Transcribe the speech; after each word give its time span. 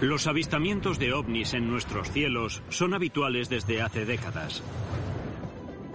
Los 0.00 0.26
avistamientos 0.26 0.98
de 0.98 1.14
ovnis 1.14 1.54
en 1.54 1.70
nuestros 1.70 2.10
cielos 2.10 2.62
son 2.68 2.92
habituales 2.92 3.48
desde 3.48 3.80
hace 3.80 4.04
décadas. 4.04 4.62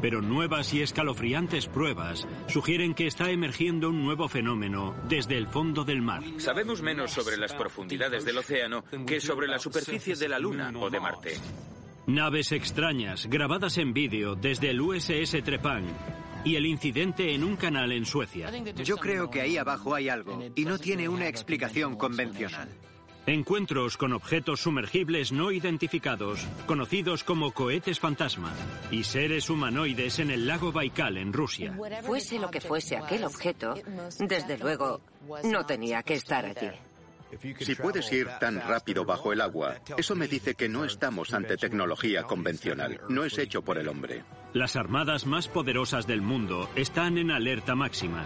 Pero 0.02 0.24
nuevas 0.24 0.74
y 0.74 0.82
escalofriantes 0.82 1.68
pruebas 1.68 2.28
sugieren 2.48 2.96
que 2.96 3.06
está 3.06 3.29
emergiendo 3.29 3.90
un 3.90 4.04
nuevo 4.04 4.28
fenómeno 4.28 4.96
desde 5.08 5.38
el 5.38 5.48
fondo 5.48 5.84
del 5.84 6.02
mar. 6.02 6.24
Sabemos 6.38 6.82
menos 6.82 7.12
sobre 7.12 7.38
las 7.38 7.54
profundidades 7.54 8.26
del 8.26 8.40
océano 8.40 8.84
que 9.06 9.21
sobre 9.21 9.48
la 9.48 9.59
superficie 9.59 10.15
de 10.15 10.27
la 10.27 10.39
Luna 10.39 10.71
o 10.75 10.89
de 10.89 10.99
Marte. 10.99 11.38
Naves 12.07 12.52
extrañas 12.54 13.27
grabadas 13.27 13.77
en 13.77 13.93
vídeo 13.93 14.33
desde 14.33 14.71
el 14.71 14.81
USS 14.81 15.43
Trepang 15.43 15.86
y 16.43 16.55
el 16.55 16.65
incidente 16.65 17.36
en 17.36 17.43
un 17.43 17.55
canal 17.55 17.91
en 17.91 18.07
Suecia. 18.07 18.49
Yo 18.83 18.97
creo 18.97 19.29
que 19.29 19.41
ahí 19.41 19.57
abajo 19.57 19.93
hay 19.93 20.09
algo 20.09 20.43
y 20.55 20.65
no 20.65 20.79
tiene 20.79 21.07
una 21.07 21.27
explicación 21.27 21.95
convencional. 21.95 22.68
Encuentros 23.28 23.98
con 23.98 24.14
objetos 24.14 24.62
sumergibles 24.62 25.32
no 25.32 25.52
identificados, 25.52 26.43
conocidos 26.66 27.24
como 27.24 27.52
cohetes 27.52 28.00
fantasma, 28.00 28.52
y 28.89 29.04
seres 29.04 29.50
humanoides 29.50 30.18
en 30.20 30.32
el 30.32 30.48
lago 30.48 30.71
Baikal 30.71 31.18
en 31.18 31.32
Rusia. 31.32 31.78
Fuese 32.03 32.39
lo 32.39 32.50
que 32.50 32.59
fuese 32.59 32.98
aquel 32.98 33.23
objeto, 33.23 33.76
desde 34.20 34.58
luego 34.58 35.02
no 35.44 35.66
tenía 35.66 36.02
que 36.02 36.16
estar 36.16 36.45
allí. 36.45 36.72
Si 37.59 37.76
puedes 37.76 38.12
ir 38.12 38.28
tan 38.39 38.59
rápido 38.59 39.06
bajo 39.06 39.31
el 39.31 39.42
agua, 39.42 39.76
eso 39.98 40.16
me 40.16 40.28
dice 40.28 40.56
que 40.56 40.67
no 40.67 40.84
estamos 40.84 41.34
ante 41.34 41.58
tecnología 41.58 42.23
convencional, 42.23 43.00
no 43.08 43.23
es 43.23 43.38
hecho 43.38 43.62
por 43.62 43.78
el 43.78 43.88
hombre. 43.88 44.23
Las 44.53 44.76
armadas 44.76 45.26
más 45.26 45.48
poderosas 45.48 46.08
del 46.08 46.22
mundo 46.22 46.70
están 46.76 47.17
en 47.17 47.31
alerta 47.31 47.76
máxima. 47.76 48.26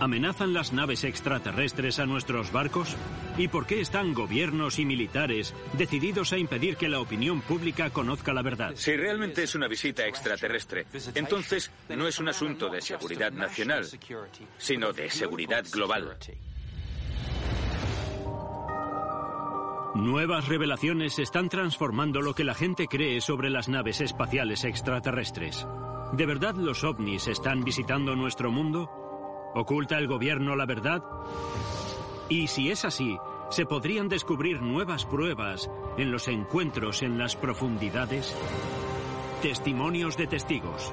¿Amenazan 0.00 0.54
las 0.54 0.72
naves 0.72 1.04
extraterrestres 1.04 1.98
a 1.98 2.06
nuestros 2.06 2.50
barcos? 2.52 2.96
¿Y 3.36 3.48
por 3.48 3.66
qué 3.66 3.82
están 3.82 4.14
gobiernos 4.14 4.78
y 4.78 4.86
militares 4.86 5.54
decididos 5.74 6.32
a 6.32 6.38
impedir 6.38 6.78
que 6.78 6.88
la 6.88 7.00
opinión 7.00 7.42
pública 7.42 7.90
conozca 7.90 8.32
la 8.32 8.40
verdad? 8.40 8.72
Si 8.76 8.96
realmente 8.96 9.42
es 9.42 9.54
una 9.54 9.68
visita 9.68 10.06
extraterrestre, 10.06 10.86
entonces 11.14 11.70
no 11.90 12.08
es 12.08 12.18
un 12.18 12.28
asunto 12.28 12.70
de 12.70 12.80
seguridad 12.80 13.30
nacional, 13.30 13.86
sino 14.56 14.92
de 14.94 15.10
seguridad 15.10 15.66
global. 15.70 16.16
Nuevas 19.94 20.48
revelaciones 20.48 21.18
están 21.18 21.50
transformando 21.50 22.22
lo 22.22 22.34
que 22.34 22.44
la 22.44 22.54
gente 22.54 22.86
cree 22.86 23.20
sobre 23.20 23.50
las 23.50 23.68
naves 23.68 24.00
espaciales 24.00 24.64
extraterrestres. 24.64 25.66
¿De 26.14 26.24
verdad 26.24 26.54
los 26.54 26.84
ovnis 26.84 27.28
están 27.28 27.64
visitando 27.64 28.16
nuestro 28.16 28.50
mundo? 28.50 28.99
¿Oculta 29.54 29.98
el 29.98 30.06
gobierno 30.06 30.54
la 30.54 30.64
verdad? 30.64 31.02
Y 32.28 32.46
si 32.46 32.70
es 32.70 32.84
así, 32.84 33.18
¿se 33.50 33.66
podrían 33.66 34.08
descubrir 34.08 34.62
nuevas 34.62 35.04
pruebas 35.04 35.68
en 35.96 36.12
los 36.12 36.28
encuentros 36.28 37.02
en 37.02 37.18
las 37.18 37.34
profundidades? 37.34 38.36
Testimonios 39.42 40.16
de 40.16 40.28
testigos. 40.28 40.92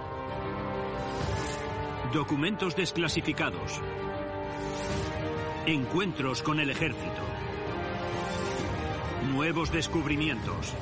Documentos 2.14 2.76
desclasificados. 2.76 3.80
Encuentros 5.68 6.42
con 6.42 6.60
el 6.60 6.72
ejército. 6.72 7.22
Nuevos 9.32 9.72
descubrimientos. 9.72 10.74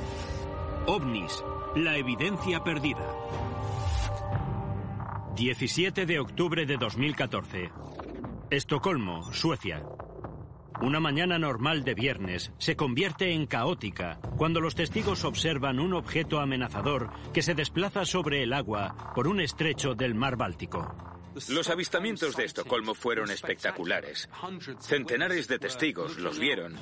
OVNIS, 0.86 1.44
la 1.74 1.96
evidencia 1.96 2.64
perdida. 2.64 3.06
17 5.36 6.06
de 6.06 6.18
octubre 6.18 6.64
de 6.64 6.78
2014. 6.78 7.70
Estocolmo, 8.48 9.34
Suecia. 9.34 9.84
Una 10.80 10.98
mañana 10.98 11.38
normal 11.38 11.84
de 11.84 11.92
viernes 11.92 12.52
se 12.56 12.74
convierte 12.74 13.32
en 13.32 13.46
caótica 13.46 14.18
cuando 14.38 14.62
los 14.62 14.74
testigos 14.74 15.24
observan 15.24 15.78
un 15.78 15.92
objeto 15.92 16.40
amenazador 16.40 17.10
que 17.34 17.42
se 17.42 17.54
desplaza 17.54 18.06
sobre 18.06 18.42
el 18.44 18.54
agua 18.54 19.12
por 19.14 19.28
un 19.28 19.42
estrecho 19.42 19.94
del 19.94 20.14
mar 20.14 20.36
Báltico. 20.36 20.96
Los 21.50 21.68
avistamientos 21.68 22.34
de 22.34 22.46
Estocolmo 22.46 22.94
fueron 22.94 23.30
espectaculares. 23.30 24.30
Centenares 24.78 25.48
de 25.48 25.58
testigos 25.58 26.16
los 26.16 26.38
vieron, 26.38 26.76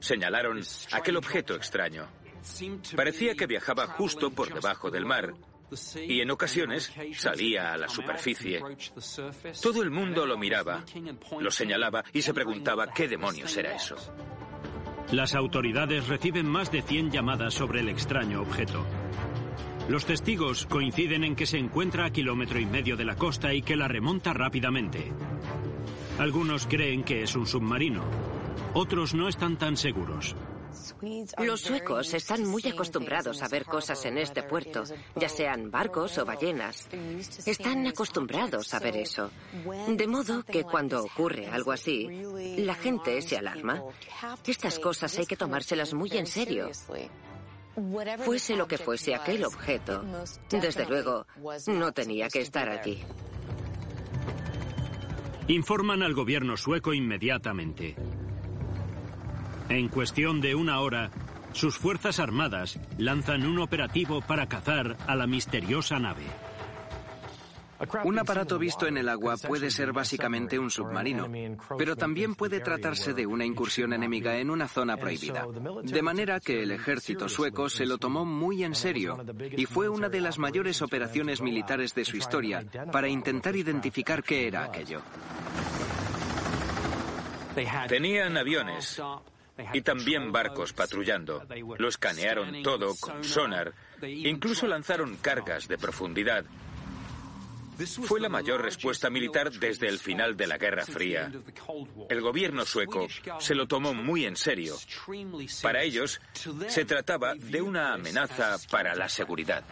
señalaron 0.00 0.60
aquel 0.92 1.16
objeto 1.16 1.54
extraño. 1.54 2.06
Parecía 2.94 3.34
que 3.34 3.46
viajaba 3.46 3.86
justo 3.86 4.30
por 4.30 4.52
debajo 4.52 4.90
del 4.90 5.06
mar 5.06 5.32
y 6.06 6.20
en 6.20 6.30
ocasiones 6.30 6.92
salía 7.14 7.72
a 7.72 7.76
la 7.76 7.88
superficie. 7.88 8.62
Todo 9.62 9.82
el 9.82 9.90
mundo 9.90 10.26
lo 10.26 10.38
miraba, 10.38 10.84
lo 11.38 11.50
señalaba 11.50 12.04
y 12.12 12.22
se 12.22 12.34
preguntaba 12.34 12.92
qué 12.92 13.08
demonios 13.08 13.56
era 13.56 13.74
eso. 13.74 13.96
Las 15.12 15.34
autoridades 15.34 16.08
reciben 16.08 16.46
más 16.46 16.72
de 16.72 16.82
100 16.82 17.12
llamadas 17.12 17.54
sobre 17.54 17.80
el 17.80 17.88
extraño 17.88 18.42
objeto. 18.42 18.84
Los 19.88 20.04
testigos 20.04 20.66
coinciden 20.66 21.22
en 21.22 21.36
que 21.36 21.46
se 21.46 21.58
encuentra 21.58 22.06
a 22.06 22.10
kilómetro 22.10 22.58
y 22.58 22.66
medio 22.66 22.96
de 22.96 23.04
la 23.04 23.14
costa 23.14 23.54
y 23.54 23.62
que 23.62 23.76
la 23.76 23.86
remonta 23.86 24.32
rápidamente. 24.32 25.12
Algunos 26.18 26.66
creen 26.66 27.04
que 27.04 27.22
es 27.22 27.36
un 27.36 27.46
submarino. 27.46 28.02
Otros 28.74 29.14
no 29.14 29.28
están 29.28 29.56
tan 29.56 29.76
seguros. 29.76 30.34
Los 31.38 31.60
suecos 31.60 32.14
están 32.14 32.46
muy 32.46 32.62
acostumbrados 32.66 33.42
a 33.42 33.48
ver 33.48 33.64
cosas 33.64 34.04
en 34.04 34.18
este 34.18 34.42
puerto, 34.42 34.84
ya 35.14 35.28
sean 35.28 35.70
barcos 35.70 36.18
o 36.18 36.24
ballenas. 36.24 36.88
Están 37.44 37.86
acostumbrados 37.86 38.72
a 38.74 38.80
ver 38.80 38.96
eso. 38.96 39.30
De 39.88 40.06
modo 40.06 40.42
que 40.44 40.64
cuando 40.64 41.02
ocurre 41.02 41.46
algo 41.46 41.72
así, 41.72 42.08
la 42.58 42.74
gente 42.74 43.20
se 43.22 43.36
alarma. 43.36 43.82
Estas 44.46 44.78
cosas 44.78 45.16
hay 45.18 45.26
que 45.26 45.36
tomárselas 45.36 45.94
muy 45.94 46.10
en 46.12 46.26
serio. 46.26 46.70
Fuese 48.24 48.56
lo 48.56 48.66
que 48.66 48.78
fuese 48.78 49.14
aquel 49.14 49.44
objeto, 49.44 50.02
desde 50.48 50.86
luego, 50.86 51.26
no 51.66 51.92
tenía 51.92 52.28
que 52.28 52.40
estar 52.40 52.68
allí. 52.68 53.02
Informan 55.48 56.02
al 56.02 56.14
gobierno 56.14 56.56
sueco 56.56 56.92
inmediatamente. 56.92 57.94
En 59.68 59.88
cuestión 59.88 60.40
de 60.40 60.54
una 60.54 60.80
hora, 60.80 61.10
sus 61.52 61.76
fuerzas 61.76 62.20
armadas 62.20 62.78
lanzan 62.98 63.46
un 63.46 63.58
operativo 63.58 64.20
para 64.20 64.46
cazar 64.46 64.96
a 65.06 65.16
la 65.16 65.26
misteriosa 65.26 65.98
nave. 65.98 66.24
Un 68.04 68.18
aparato 68.18 68.58
visto 68.58 68.86
en 68.86 68.96
el 68.96 69.08
agua 69.08 69.36
puede 69.36 69.70
ser 69.70 69.92
básicamente 69.92 70.58
un 70.58 70.70
submarino, 70.70 71.28
pero 71.76 71.94
también 71.94 72.34
puede 72.34 72.60
tratarse 72.60 73.12
de 73.12 73.26
una 73.26 73.44
incursión 73.44 73.92
enemiga 73.92 74.38
en 74.38 74.50
una 74.50 74.66
zona 74.66 74.96
prohibida. 74.96 75.46
De 75.82 76.02
manera 76.02 76.40
que 76.40 76.62
el 76.62 76.70
ejército 76.70 77.28
sueco 77.28 77.68
se 77.68 77.84
lo 77.86 77.98
tomó 77.98 78.24
muy 78.24 78.64
en 78.64 78.74
serio 78.74 79.18
y 79.56 79.66
fue 79.66 79.88
una 79.88 80.08
de 80.08 80.20
las 80.20 80.38
mayores 80.38 80.80
operaciones 80.80 81.42
militares 81.42 81.94
de 81.94 82.04
su 82.04 82.16
historia 82.16 82.64
para 82.90 83.08
intentar 83.08 83.56
identificar 83.56 84.22
qué 84.22 84.46
era 84.46 84.64
aquello. 84.64 85.02
Tenían 87.88 88.36
aviones 88.36 89.00
y 89.72 89.80
también 89.82 90.32
barcos 90.32 90.72
patrullando. 90.72 91.46
Lo 91.78 91.88
escanearon 91.88 92.62
todo 92.62 92.94
con 93.00 93.24
sonar. 93.24 93.72
Incluso 94.02 94.66
lanzaron 94.66 95.16
cargas 95.16 95.68
de 95.68 95.78
profundidad 95.78 96.44
fue 97.84 98.20
la 98.20 98.28
mayor 98.28 98.62
respuesta 98.62 99.10
militar 99.10 99.50
desde 99.50 99.88
el 99.88 99.98
final 99.98 100.36
de 100.36 100.46
la 100.46 100.56
Guerra 100.56 100.86
Fría. 100.86 101.30
El 102.08 102.20
gobierno 102.20 102.64
sueco 102.64 103.06
se 103.38 103.54
lo 103.54 103.66
tomó 103.66 103.92
muy 103.92 104.24
en 104.24 104.36
serio. 104.36 104.76
Para 105.62 105.82
ellos, 105.82 106.20
se 106.68 106.84
trataba 106.84 107.34
de 107.34 107.60
una 107.60 107.92
amenaza 107.92 108.56
para 108.70 108.94
la 108.94 109.08
seguridad. 109.08 109.64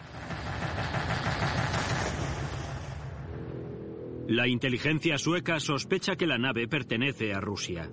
La 4.27 4.47
inteligencia 4.47 5.17
sueca 5.17 5.59
sospecha 5.59 6.15
que 6.15 6.25
la 6.25 6.37
nave 6.37 6.67
pertenece 6.67 7.33
a 7.33 7.39
Rusia. 7.39 7.89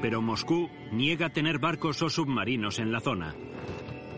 Pero 0.00 0.22
Moscú 0.22 0.70
niega 0.92 1.30
tener 1.30 1.58
barcos 1.58 2.02
o 2.02 2.10
submarinos 2.10 2.78
en 2.78 2.92
la 2.92 3.00
zona. 3.00 3.34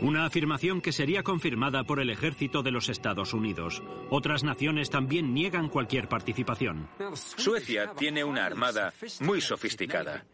Una 0.02 0.24
afirmación 0.24 0.80
que 0.80 0.92
sería 0.92 1.22
confirmada 1.22 1.84
por 1.84 2.00
el 2.00 2.08
ejército 2.08 2.62
de 2.62 2.70
los 2.70 2.88
Estados 2.88 3.34
Unidos. 3.34 3.82
Otras 4.08 4.44
naciones 4.44 4.88
también 4.88 5.34
niegan 5.34 5.68
cualquier 5.68 6.08
participación. 6.08 6.88
Suecia 7.14 7.92
tiene 7.98 8.24
una 8.24 8.46
armada 8.46 8.94
muy 9.20 9.42
sofisticada. 9.42 10.24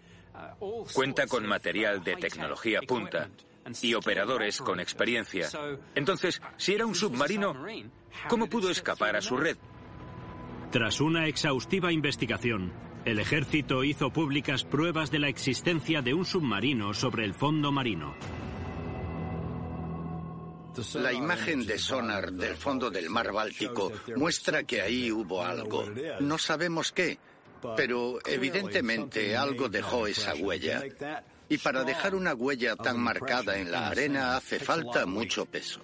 Cuenta 0.94 1.26
con 1.26 1.46
material 1.46 2.04
de 2.04 2.16
tecnología 2.16 2.80
punta 2.86 3.28
y 3.82 3.94
operadores 3.94 4.58
con 4.58 4.78
experiencia. 4.78 5.48
Entonces, 5.94 6.40
si 6.56 6.74
era 6.74 6.86
un 6.86 6.94
submarino, 6.94 7.54
¿cómo 8.28 8.48
pudo 8.48 8.70
escapar 8.70 9.16
a 9.16 9.20
su 9.20 9.36
red? 9.36 9.56
Tras 10.70 11.00
una 11.00 11.26
exhaustiva 11.26 11.92
investigación, 11.92 12.72
el 13.06 13.20
ejército 13.20 13.84
hizo 13.84 14.10
públicas 14.10 14.64
pruebas 14.64 15.12
de 15.12 15.20
la 15.20 15.28
existencia 15.28 16.02
de 16.02 16.12
un 16.12 16.26
submarino 16.26 16.92
sobre 16.92 17.24
el 17.24 17.34
fondo 17.34 17.70
marino. 17.70 18.16
La 20.94 21.12
imagen 21.12 21.64
de 21.64 21.78
sonar 21.78 22.32
del 22.32 22.56
fondo 22.56 22.90
del 22.90 23.08
mar 23.08 23.32
Báltico 23.32 23.92
muestra 24.16 24.64
que 24.64 24.82
ahí 24.82 25.12
hubo 25.12 25.42
algo. 25.44 25.84
No 26.18 26.36
sabemos 26.36 26.90
qué, 26.90 27.18
pero 27.76 28.18
evidentemente 28.26 29.36
algo 29.36 29.68
dejó 29.68 30.08
esa 30.08 30.34
huella. 30.34 30.82
Y 31.48 31.58
para 31.58 31.84
dejar 31.84 32.16
una 32.16 32.34
huella 32.34 32.74
tan 32.74 32.98
marcada 32.98 33.56
en 33.56 33.70
la 33.70 33.86
arena 33.86 34.36
hace 34.36 34.58
falta 34.58 35.06
mucho 35.06 35.46
peso. 35.46 35.80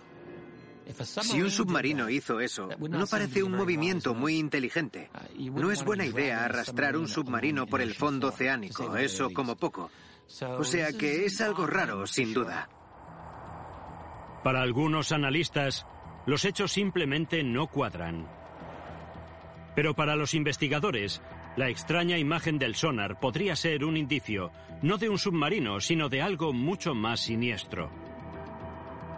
Si 1.04 1.40
un 1.40 1.50
submarino 1.50 2.10
hizo 2.10 2.40
eso, 2.40 2.68
no 2.78 3.06
parece 3.06 3.42
un 3.42 3.52
movimiento 3.52 4.14
muy 4.14 4.36
inteligente. 4.36 5.10
No 5.38 5.70
es 5.70 5.84
buena 5.84 6.04
idea 6.04 6.44
arrastrar 6.44 6.96
un 6.96 7.08
submarino 7.08 7.66
por 7.66 7.80
el 7.80 7.94
fondo 7.94 8.28
oceánico, 8.28 8.96
eso 8.96 9.30
como 9.32 9.56
poco. 9.56 9.90
O 10.58 10.64
sea 10.64 10.92
que 10.92 11.24
es 11.24 11.40
algo 11.40 11.66
raro, 11.66 12.06
sin 12.06 12.32
duda. 12.32 12.68
Para 14.42 14.62
algunos 14.62 15.12
analistas, 15.12 15.86
los 16.26 16.44
hechos 16.44 16.72
simplemente 16.72 17.44
no 17.44 17.68
cuadran. 17.68 18.28
Pero 19.74 19.94
para 19.94 20.16
los 20.16 20.34
investigadores, 20.34 21.22
la 21.56 21.68
extraña 21.68 22.18
imagen 22.18 22.58
del 22.58 22.74
sonar 22.74 23.20
podría 23.20 23.56
ser 23.56 23.84
un 23.84 23.96
indicio, 23.96 24.50
no 24.82 24.98
de 24.98 25.08
un 25.08 25.18
submarino, 25.18 25.80
sino 25.80 26.08
de 26.08 26.22
algo 26.22 26.52
mucho 26.52 26.94
más 26.94 27.20
siniestro. 27.20 27.90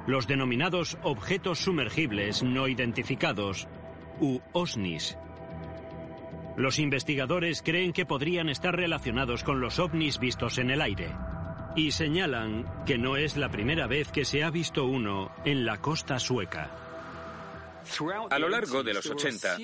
Los 0.06 0.26
denominados 0.26 0.98
objetos 1.02 1.58
sumergibles 1.58 2.42
no 2.42 2.68
identificados, 2.68 3.66
u 4.20 4.40
OSNIs. 4.52 5.16
Los 6.56 6.78
investigadores 6.78 7.62
creen 7.62 7.92
que 7.92 8.06
podrían 8.06 8.48
estar 8.48 8.76
relacionados 8.76 9.42
con 9.42 9.60
los 9.60 9.78
ovnis 9.78 10.18
vistos 10.18 10.58
en 10.58 10.70
el 10.70 10.82
aire. 10.82 11.10
Y 11.74 11.90
señalan 11.90 12.84
que 12.86 12.98
no 12.98 13.16
es 13.16 13.36
la 13.36 13.50
primera 13.50 13.86
vez 13.86 14.12
que 14.12 14.24
se 14.24 14.44
ha 14.44 14.50
visto 14.50 14.84
uno 14.84 15.32
en 15.44 15.64
la 15.64 15.78
costa 15.78 16.18
sueca. 16.20 16.70
A 18.30 18.38
lo 18.38 18.48
largo 18.48 18.82
de 18.82 18.94
los 18.94 19.06
80 19.06 19.56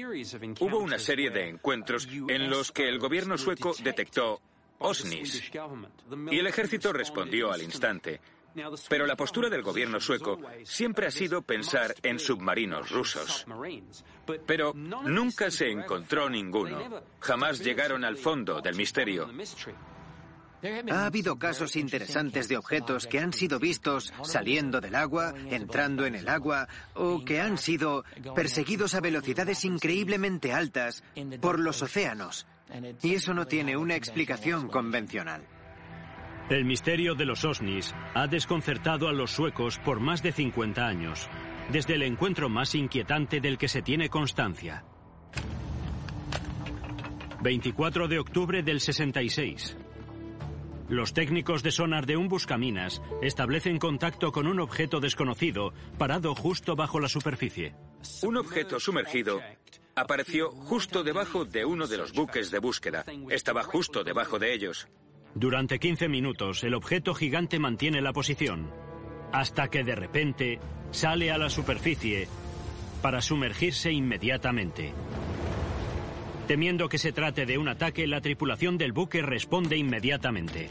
hubo 0.61 0.79
una 0.79 0.99
serie 0.99 1.31
de 1.31 1.49
encuentros 1.49 2.09
en 2.29 2.51
los 2.51 2.73
que 2.73 2.89
el 2.89 2.99
gobierno 2.99 3.39
sueco 3.39 3.75
detectó 3.83 4.41
OSNIs 4.79 5.51
y 6.31 6.39
el 6.39 6.47
ejército 6.47 6.93
respondió 6.93 7.53
al 7.53 7.63
instante. 7.63 8.21
Pero 8.89 9.07
la 9.07 9.17
postura 9.17 9.49
del 9.49 9.63
gobierno 9.63 10.01
sueco 10.01 10.41
siempre 10.65 11.07
ha 11.07 11.11
sido 11.11 11.43
pensar 11.43 11.95
en 12.03 12.19
submarinos 12.19 12.91
rusos. 12.91 13.47
Pero 14.47 14.73
nunca 14.75 15.51
se 15.51 15.71
encontró 15.71 16.29
ninguno. 16.29 17.03
Jamás 17.21 17.61
llegaron 17.61 18.05
al 18.05 18.17
fondo 18.17 18.61
del 18.61 18.77
misterio. 18.77 19.29
Ha 20.91 21.07
habido 21.07 21.39
casos 21.39 21.75
interesantes 21.77 22.49
de 22.49 22.59
objetos 22.59 23.07
que 23.07 23.19
han 23.19 23.33
sido 23.33 23.59
vistos 23.59 24.13
saliendo 24.23 24.81
del 24.81 24.95
agua, 24.95 25.33
entrando 25.49 26.05
en 26.05 26.15
el 26.15 26.29
agua, 26.29 26.69
o 26.95 27.25
que 27.25 27.41
han 27.41 27.57
sido 27.57 28.05
perseguidos 28.35 28.95
a 28.95 29.01
velocidades 29.01 29.65
increíblemente 29.65 30.53
altas 30.53 31.03
por 31.41 31.59
los 31.59 31.83
océanos. 31.83 32.47
Y 33.03 33.15
eso 33.15 33.33
no 33.33 33.47
tiene 33.47 33.77
una 33.77 33.97
explicación 33.97 34.69
convencional. 34.69 35.47
El 36.51 36.65
misterio 36.65 37.15
de 37.15 37.27
los 37.27 37.45
OSNIs 37.45 37.95
ha 38.13 38.27
desconcertado 38.27 39.07
a 39.07 39.13
los 39.13 39.31
suecos 39.31 39.79
por 39.79 40.01
más 40.01 40.21
de 40.21 40.33
50 40.33 40.85
años, 40.85 41.29
desde 41.71 41.95
el 41.95 42.03
encuentro 42.03 42.49
más 42.49 42.75
inquietante 42.75 43.41
del 43.41 43.57
que 43.57 43.69
se 43.69 43.83
tiene 43.83 44.09
constancia. 44.09 44.85
24 47.41 48.09
de 48.09 48.19
octubre 48.19 48.65
del 48.65 48.81
66. 48.81 49.77
Los 50.89 51.15
técnicos 51.15 51.63
de 51.63 51.71
sonar 51.71 52.05
de 52.05 52.17
un 52.17 52.27
buscaminas 52.27 53.01
establecen 53.23 53.79
contacto 53.79 54.33
con 54.33 54.49
un 54.49 54.59
objeto 54.59 54.99
desconocido 54.99 55.73
parado 55.99 56.35
justo 56.35 56.75
bajo 56.75 56.99
la 56.99 57.09
superficie. 57.09 57.77
Un 58.23 58.37
objeto 58.39 58.81
sumergido 58.81 59.41
apareció 59.95 60.51
justo 60.51 61.05
debajo 61.05 61.45
de 61.45 61.65
uno 61.65 61.87
de 61.87 61.97
los 61.97 62.13
buques 62.13 62.51
de 62.51 62.59
búsqueda. 62.59 63.05
Estaba 63.29 63.63
justo 63.63 64.03
debajo 64.03 64.41
de 64.41 64.53
ellos. 64.53 64.89
Durante 65.35 65.79
15 65.79 66.09
minutos 66.09 66.65
el 66.65 66.75
objeto 66.75 67.15
gigante 67.15 67.59
mantiene 67.59 68.03
la 68.03 68.13
posición, 68.13 68.71
hasta 69.33 69.69
que 69.69 69.85
de 69.85 69.95
repente 69.95 70.59
sale 70.91 71.31
a 71.31 71.39
la 71.39 71.49
superficie 71.49 72.29
para 73.01 73.23
sumergirse 73.23 73.93
inmediatamente. 73.93 74.93
Temiendo 76.49 76.89
que 76.89 76.99
se 76.99 77.13
trate 77.13 77.47
de 77.47 77.59
un 77.59 77.69
ataque, 77.69 78.07
la 78.09 78.21
tripulación 78.21 78.77
del 78.77 78.93
buque 78.93 79.23
responde 79.23 79.77
inmediatamente. 79.77 80.69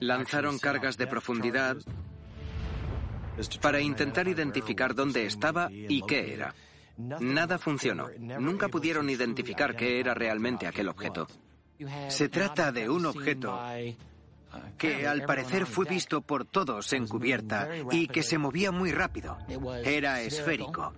Lanzaron 0.00 0.58
cargas 0.58 0.96
de 0.96 1.06
profundidad 1.06 1.76
para 3.60 3.80
intentar 3.80 4.26
identificar 4.28 4.94
dónde 4.94 5.26
estaba 5.26 5.68
y 5.70 6.02
qué 6.02 6.32
era. 6.32 6.54
Nada 6.96 7.58
funcionó. 7.58 8.08
Nunca 8.18 8.68
pudieron 8.68 9.08
identificar 9.10 9.76
qué 9.76 10.00
era 10.00 10.14
realmente 10.14 10.66
aquel 10.66 10.88
objeto. 10.88 11.28
Se 12.08 12.28
trata 12.28 12.72
de 12.72 12.88
un 12.88 13.06
objeto 13.06 13.58
que 14.76 15.06
al 15.06 15.24
parecer 15.24 15.66
fue 15.66 15.86
visto 15.86 16.20
por 16.20 16.44
todos 16.44 16.92
en 16.92 17.06
cubierta 17.06 17.68
y 17.90 18.08
que 18.08 18.22
se 18.22 18.38
movía 18.38 18.72
muy 18.72 18.92
rápido. 18.92 19.38
Era 19.84 20.20
esférico. 20.22 20.92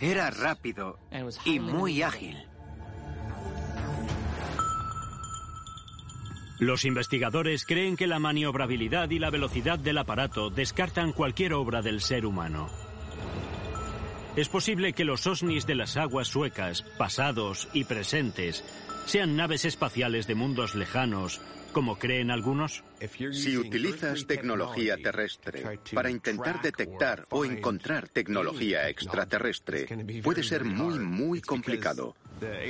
Era 0.00 0.30
rápido 0.30 0.98
y 1.44 1.60
muy 1.60 2.02
ágil. 2.02 2.36
Los 6.58 6.84
investigadores 6.84 7.64
creen 7.64 7.96
que 7.96 8.06
la 8.06 8.20
maniobrabilidad 8.20 9.10
y 9.10 9.18
la 9.18 9.30
velocidad 9.30 9.80
del 9.80 9.98
aparato 9.98 10.48
descartan 10.48 11.12
cualquier 11.12 11.54
obra 11.54 11.82
del 11.82 12.00
ser 12.00 12.24
humano. 12.24 12.68
Es 14.36 14.48
posible 14.48 14.92
que 14.92 15.04
los 15.04 15.26
OSNIs 15.26 15.66
de 15.66 15.74
las 15.74 15.96
aguas 15.96 16.28
suecas, 16.28 16.82
pasados 16.96 17.68
y 17.72 17.84
presentes, 17.84 18.64
sean 19.06 19.36
naves 19.36 19.64
espaciales 19.64 20.26
de 20.26 20.34
mundos 20.34 20.74
lejanos 20.74 21.40
como 21.72 21.98
creen 21.98 22.30
algunos? 22.30 22.84
Si 23.32 23.56
utilizas 23.56 24.26
tecnología 24.26 24.96
terrestre 24.96 25.80
para 25.94 26.10
intentar 26.10 26.60
detectar 26.60 27.26
o 27.30 27.44
encontrar 27.44 28.08
tecnología 28.08 28.88
extraterrestre, 28.88 29.86
puede 30.22 30.42
ser 30.42 30.64
muy, 30.64 30.98
muy 30.98 31.40
complicado, 31.40 32.14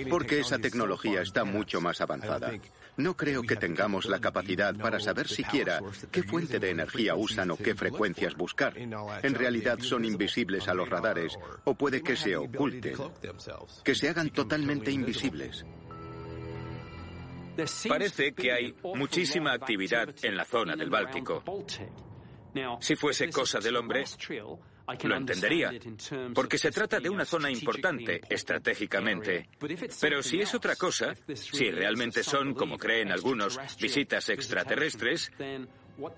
porque 0.08 0.40
esa 0.40 0.58
tecnología 0.58 1.22
está 1.22 1.44
mucho 1.44 1.80
más 1.80 2.00
avanzada. 2.00 2.52
No 2.96 3.16
creo 3.16 3.42
que 3.42 3.56
tengamos 3.56 4.04
la 4.04 4.20
capacidad 4.20 4.74
para 4.76 5.00
saber 5.00 5.26
siquiera 5.26 5.80
qué 6.10 6.22
fuente 6.22 6.58
de 6.58 6.70
energía 6.70 7.14
usan 7.14 7.50
o 7.50 7.56
qué 7.56 7.74
frecuencias 7.74 8.36
buscar. 8.36 8.76
En 8.78 9.34
realidad 9.34 9.78
son 9.80 10.04
invisibles 10.04 10.68
a 10.68 10.74
los 10.74 10.88
radares 10.88 11.38
o 11.64 11.74
puede 11.74 12.02
que 12.02 12.16
se 12.16 12.36
oculten, 12.36 12.96
que 13.82 13.94
se 13.94 14.08
hagan 14.08 14.30
totalmente 14.30 14.92
invisibles. 14.92 15.64
Parece 17.88 18.32
que 18.32 18.52
hay 18.52 18.74
muchísima 18.94 19.52
actividad 19.52 20.14
en 20.22 20.36
la 20.36 20.44
zona 20.44 20.76
del 20.76 20.90
Báltico. 20.90 21.42
Si 22.80 22.96
fuese 22.96 23.30
cosa 23.30 23.60
del 23.60 23.76
hombre, 23.76 24.04
lo 25.04 25.16
entendería, 25.16 25.72
porque 26.34 26.58
se 26.58 26.70
trata 26.70 27.00
de 27.00 27.08
una 27.08 27.24
zona 27.24 27.50
importante 27.50 28.20
estratégicamente. 28.28 29.48
Pero 30.00 30.22
si 30.22 30.40
es 30.40 30.54
otra 30.54 30.76
cosa, 30.76 31.14
si 31.34 31.70
realmente 31.70 32.22
son, 32.22 32.54
como 32.54 32.76
creen 32.76 33.10
algunos, 33.10 33.58
visitas 33.80 34.28
extraterrestres, 34.28 35.30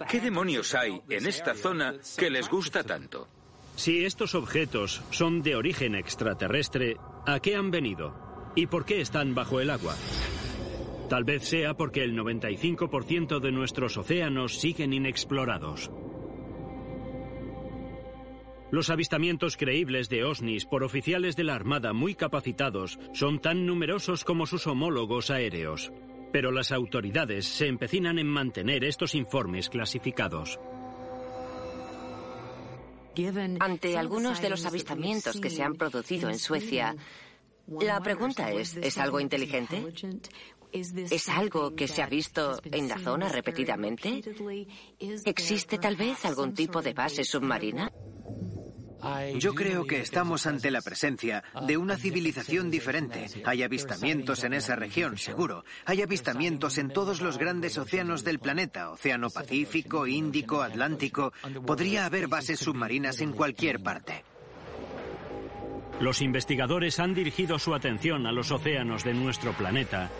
¿qué 0.09 0.21
demonios 0.21 0.75
hay 0.75 1.01
en 1.09 1.27
esta 1.27 1.55
zona 1.55 1.95
que 2.17 2.31
les 2.31 2.49
gusta 2.49 2.83
tanto? 2.83 3.29
Si 3.77 4.05
estos 4.05 4.35
objetos 4.35 5.03
son 5.11 5.43
de 5.43 5.57
origen 5.57 5.97
extraterrestre, 5.97 6.97
¿a 7.27 7.41
qué 7.41 7.57
han 7.57 7.71
venido? 7.71 8.53
¿Y 8.55 8.67
por 8.67 8.85
qué 8.85 9.01
están 9.01 9.35
bajo 9.35 9.61
el 9.61 9.71
agua? 9.71 9.97
Tal 11.15 11.23
vez 11.23 11.45
sea 11.45 11.75
porque 11.75 12.03
el 12.03 12.19
95% 12.19 13.39
de 13.39 13.53
nuestros 13.53 13.97
océanos 13.97 14.59
siguen 14.59 14.93
inexplorados. 14.93 15.89
Los 18.73 18.91
avistamientos 18.91 19.57
creíbles 19.57 20.09
de 20.09 20.25
OSNIs 20.25 20.67
por 20.67 20.83
oficiales 20.83 21.37
de 21.37 21.45
la 21.45 21.55
Armada 21.55 21.93
muy 21.93 22.17
capacitados 22.17 22.99
son 23.13 23.39
tan 23.39 23.65
numerosos 23.65 24.25
como 24.25 24.45
sus 24.45 24.67
homólogos 24.67 25.31
aéreos. 25.31 25.93
Pero 26.33 26.51
las 26.51 26.73
autoridades 26.73 27.47
se 27.47 27.69
empecinan 27.69 28.19
en 28.19 28.27
mantener 28.27 28.83
estos 28.83 29.15
informes 29.15 29.71
clasificados. 29.71 30.59
Ante 33.61 33.97
algunos 33.97 34.43
de 34.43 34.51
los 34.51 34.67
avistamientos 34.67 35.41
que 35.41 35.51
se 35.51 35.63
han 35.63 35.75
producido 35.75 36.29
en 36.29 36.41
Suecia, 36.41 36.97
la 37.67 38.01
pregunta 38.01 38.51
es, 38.53 38.77
¿es 38.77 38.99
algo 38.99 39.21
inteligente? 39.21 39.83
¿Es 40.75 41.29
algo 41.29 41.77
que 41.77 41.87
se 41.87 42.03
ha 42.03 42.07
visto 42.07 42.59
en 42.65 42.89
la 42.89 42.99
zona 42.99 43.29
repetidamente? 43.29 44.23
¿Existe 45.25 45.79
tal 45.79 45.95
vez 45.95 46.25
algún 46.25 46.53
tipo 46.53 46.83
de 46.83 46.93
base 46.93 47.23
submarina? 47.23 47.93
Yo 49.39 49.55
creo 49.55 49.85
que 49.85 50.01
estamos 50.01 50.47
ante 50.47 50.71
la 50.71 50.81
presencia 50.81 51.45
de 51.67 51.77
una 51.77 51.97
civilización 51.97 52.71
diferente. 52.71 53.27
Hay 53.45 53.63
avistamientos 53.63 54.43
en 54.43 54.55
esa 54.55 54.75
región, 54.75 55.17
seguro. 55.17 55.65
Hay 55.85 56.03
avistamientos 56.03 56.79
en 56.79 56.89
todos 56.89 57.21
los 57.21 57.39
grandes 57.39 57.79
océanos 57.79 58.25
del 58.25 58.41
planeta, 58.41 58.91
Océano 58.91 59.31
Pacífico, 59.31 60.09
Índico, 60.09 60.63
Atlántico. 60.63 61.33
Podría 61.67 62.07
haber 62.07 62.27
bases 62.27 62.59
submarinas 62.59 63.21
en 63.21 63.33
cualquier 63.33 63.81
parte. 63.81 64.25
Los 66.01 66.23
investigadores 66.23 66.99
han 66.99 67.15
dirigido 67.15 67.59
su 67.59 67.75
atención 67.75 68.27
a 68.27 68.33
los 68.33 68.51
océanos 68.51 69.05
de 69.05 69.15
nuestro 69.15 69.53
planeta 69.53 70.11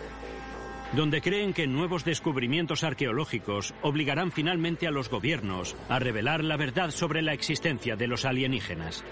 donde 0.95 1.21
creen 1.21 1.53
que 1.53 1.67
nuevos 1.67 2.05
descubrimientos 2.05 2.83
arqueológicos 2.83 3.73
obligarán 3.81 4.31
finalmente 4.31 4.87
a 4.87 4.91
los 4.91 5.09
gobiernos 5.09 5.75
a 5.89 5.99
revelar 5.99 6.43
la 6.43 6.55
verdad 6.55 6.91
sobre 6.91 7.21
la 7.21 7.33
existencia 7.33 7.97
de 7.97 8.07
los 8.07 8.23
alienígenas. 8.23 9.03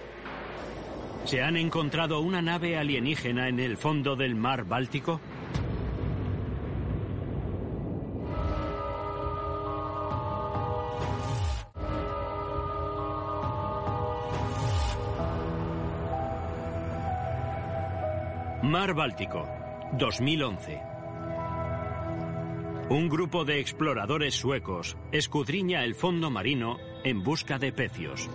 ¿Se 1.26 1.42
han 1.42 1.58
encontrado 1.58 2.22
una 2.22 2.42
nave 2.42 2.78
alienígena 2.78 3.50
en 3.50 3.60
el 3.60 3.78
fondo 3.78 4.16
del 4.16 4.36
mar 4.36 4.66
Báltico? 4.66 5.20
Mar 18.62 18.94
Báltico, 18.94 19.48
2011. 19.98 20.93
Un 22.90 23.10
grupo 23.10 23.46
de 23.46 23.60
exploradores 23.60 24.36
suecos 24.36 24.98
escudriña 25.12 25.84
el 25.84 25.96
fondo 25.96 26.30
marino 26.30 26.78
en 27.04 27.24
busca 27.24 27.58
de 27.58 27.72
pecios. 27.72 28.30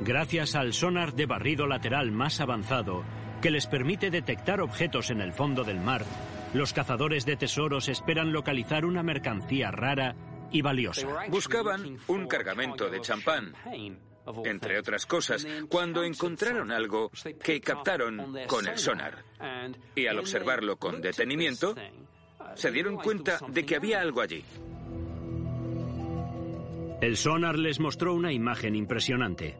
Gracias 0.00 0.54
al 0.54 0.72
sonar 0.72 1.14
de 1.14 1.26
barrido 1.26 1.66
lateral 1.66 2.12
más 2.12 2.40
avanzado, 2.40 3.04
que 3.40 3.50
les 3.50 3.66
permite 3.66 4.10
detectar 4.10 4.60
objetos 4.60 5.10
en 5.10 5.20
el 5.20 5.32
fondo 5.32 5.64
del 5.64 5.80
mar, 5.80 6.04
los 6.54 6.72
cazadores 6.72 7.24
de 7.24 7.36
tesoros 7.36 7.88
esperan 7.88 8.32
localizar 8.32 8.84
una 8.84 9.02
mercancía 9.02 9.70
rara 9.70 10.14
y 10.50 10.60
valiosa. 10.60 11.08
Buscaban 11.28 11.96
un 12.08 12.26
cargamento 12.26 12.90
de 12.90 13.00
champán, 13.00 13.54
entre 14.44 14.78
otras 14.78 15.06
cosas, 15.06 15.46
cuando 15.68 16.04
encontraron 16.04 16.70
algo 16.70 17.10
que 17.42 17.60
captaron 17.60 18.36
con 18.46 18.68
el 18.68 18.78
sonar. 18.78 19.24
Y 19.94 20.06
al 20.06 20.18
observarlo 20.18 20.76
con 20.76 21.00
detenimiento, 21.00 21.74
se 22.54 22.70
dieron 22.70 22.96
cuenta 22.96 23.38
de 23.48 23.64
que 23.64 23.76
había 23.76 24.00
algo 24.00 24.20
allí. 24.20 24.42
El 27.00 27.16
sonar 27.16 27.58
les 27.58 27.80
mostró 27.80 28.14
una 28.14 28.32
imagen 28.32 28.76
impresionante. 28.76 29.56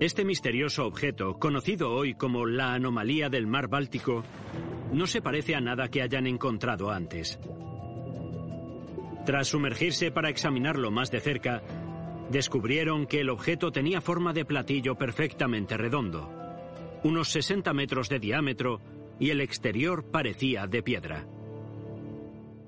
Este 0.00 0.24
misterioso 0.24 0.84
objeto, 0.84 1.38
conocido 1.38 1.92
hoy 1.92 2.14
como 2.14 2.46
la 2.46 2.74
anomalía 2.74 3.28
del 3.28 3.46
mar 3.46 3.68
Báltico, 3.68 4.24
no 4.92 5.06
se 5.06 5.22
parece 5.22 5.54
a 5.54 5.60
nada 5.60 5.88
que 5.88 6.02
hayan 6.02 6.26
encontrado 6.26 6.90
antes. 6.90 7.38
Tras 9.24 9.46
sumergirse 9.46 10.10
para 10.10 10.30
examinarlo 10.30 10.90
más 10.90 11.12
de 11.12 11.20
cerca, 11.20 11.62
descubrieron 12.30 13.06
que 13.06 13.20
el 13.20 13.30
objeto 13.30 13.70
tenía 13.70 14.00
forma 14.00 14.32
de 14.32 14.44
platillo 14.44 14.96
perfectamente 14.96 15.76
redondo, 15.76 16.28
unos 17.04 17.28
60 17.28 17.72
metros 17.72 18.08
de 18.08 18.18
diámetro 18.18 18.80
y 19.22 19.30
el 19.30 19.40
exterior 19.40 20.04
parecía 20.10 20.66
de 20.66 20.82
piedra. 20.82 21.24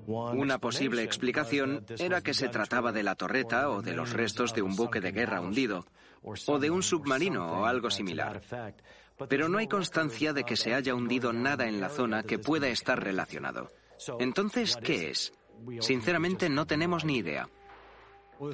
Una 0.07 0.57
posible 0.57 1.03
explicación 1.03 1.85
era 1.99 2.21
que 2.21 2.33
se 2.33 2.47
trataba 2.47 2.93
de 2.93 3.03
la 3.03 3.15
torreta 3.15 3.69
o 3.69 3.81
de 3.81 3.93
los 3.93 4.13
restos 4.13 4.53
de 4.53 4.61
un 4.61 4.77
buque 4.77 5.01
de 5.01 5.11
guerra 5.11 5.41
hundido, 5.41 5.85
o 6.21 6.57
de 6.57 6.69
un 6.69 6.81
submarino 6.81 7.45
o 7.45 7.65
algo 7.65 7.89
similar. 7.89 8.41
Pero 9.27 9.49
no 9.49 9.57
hay 9.57 9.67
constancia 9.67 10.31
de 10.31 10.45
que 10.45 10.55
se 10.55 10.73
haya 10.73 10.95
hundido 10.95 11.33
nada 11.33 11.67
en 11.67 11.81
la 11.81 11.89
zona 11.89 12.23
que 12.23 12.39
pueda 12.39 12.69
estar 12.69 13.03
relacionado. 13.03 13.67
Entonces, 14.19 14.77
¿qué 14.77 15.09
es? 15.09 15.33
Sinceramente 15.81 16.47
no 16.47 16.65
tenemos 16.65 17.03
ni 17.03 17.17
idea. 17.17 17.49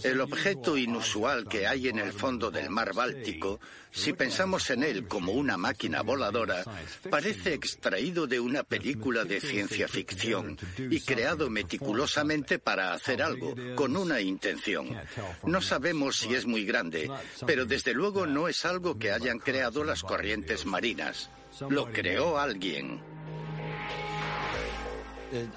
El 0.04 0.22
objeto 0.22 0.78
inusual 0.78 1.48
que 1.48 1.68
hay 1.68 1.88
en 1.88 2.00
el 2.00 2.14
fondo 2.14 2.52
del 2.52 2.70
mar 2.70 2.94
Báltico, 2.94 3.60
si 3.92 4.14
pensamos 4.14 4.70
en 4.70 4.84
él 4.84 5.08
como 5.08 5.32
una 5.34 5.58
máquina 5.58 6.02
voladora, 6.02 6.64
parece 7.10 7.54
extraído 7.54 8.28
de 8.28 8.40
una 8.40 8.64
película 8.64 9.26
de 9.26 9.42
ciencia 9.42 9.88
ficción 9.88 10.58
y 10.78 11.02
creado 11.02 11.50
meticulosamente 11.50 12.60
para 12.60 12.94
hacer 12.94 13.22
algo, 13.22 13.56
con 13.76 13.98
una 13.98 14.22
intención. 14.22 14.96
No 15.44 15.62
sabemos 15.62 16.18
si 16.18 16.36
es 16.36 16.46
muy 16.46 16.66
grande, 16.66 17.10
pero 17.46 17.66
desde 17.66 17.94
luego 17.94 18.26
no 18.26 18.48
es 18.48 18.66
algo 18.66 18.98
que 19.00 19.12
hayan 19.12 19.40
creado 19.40 19.84
las 19.84 20.04
corrientes 20.04 20.66
marinas. 20.66 21.30
Lo 21.70 21.92
creó 21.92 22.40
alguien. 22.40 23.02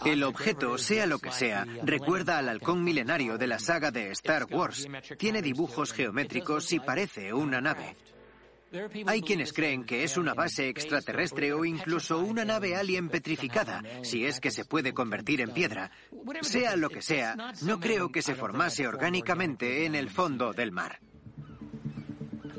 El 0.04 0.22
objeto, 0.22 0.78
sea 0.78 1.06
lo 1.06 1.18
que 1.18 1.32
sea, 1.32 1.66
recuerda 1.82 2.38
al 2.38 2.48
halcón 2.48 2.84
milenario 2.84 3.38
de 3.38 3.46
la 3.46 3.58
saga 3.58 3.90
de 3.90 4.10
Star 4.10 4.46
Wars. 4.50 4.86
Tiene 5.18 5.42
dibujos 5.42 5.92
geométricos 5.92 6.72
y 6.72 6.80
parece 6.80 7.32
una 7.32 7.60
nave. 7.60 7.96
Hay 9.06 9.20
quienes 9.22 9.52
creen 9.52 9.84
que 9.84 10.02
es 10.02 10.16
una 10.16 10.34
base 10.34 10.68
extraterrestre 10.68 11.52
o 11.52 11.64
incluso 11.64 12.18
una 12.18 12.44
nave 12.44 12.74
alien 12.74 13.08
petrificada, 13.08 13.82
si 14.02 14.24
es 14.24 14.40
que 14.40 14.50
se 14.50 14.64
puede 14.64 14.92
convertir 14.92 15.40
en 15.40 15.50
piedra. 15.52 15.90
Sea 16.40 16.76
lo 16.76 16.90
que 16.90 17.02
sea, 17.02 17.36
no 17.62 17.78
creo 17.78 18.10
que 18.10 18.22
se 18.22 18.34
formase 18.34 18.88
orgánicamente 18.88 19.86
en 19.86 19.94
el 19.94 20.10
fondo 20.10 20.52
del 20.52 20.72
mar. 20.72 21.00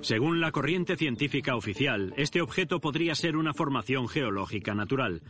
Según 0.02 0.40
la 0.40 0.52
corriente 0.52 0.96
científica 0.96 1.56
oficial, 1.56 2.14
este 2.16 2.40
objeto 2.40 2.80
podría 2.80 3.16
ser 3.16 3.36
una 3.36 3.54
formación 3.54 4.08
geológica 4.08 4.76
natural, 4.76 5.22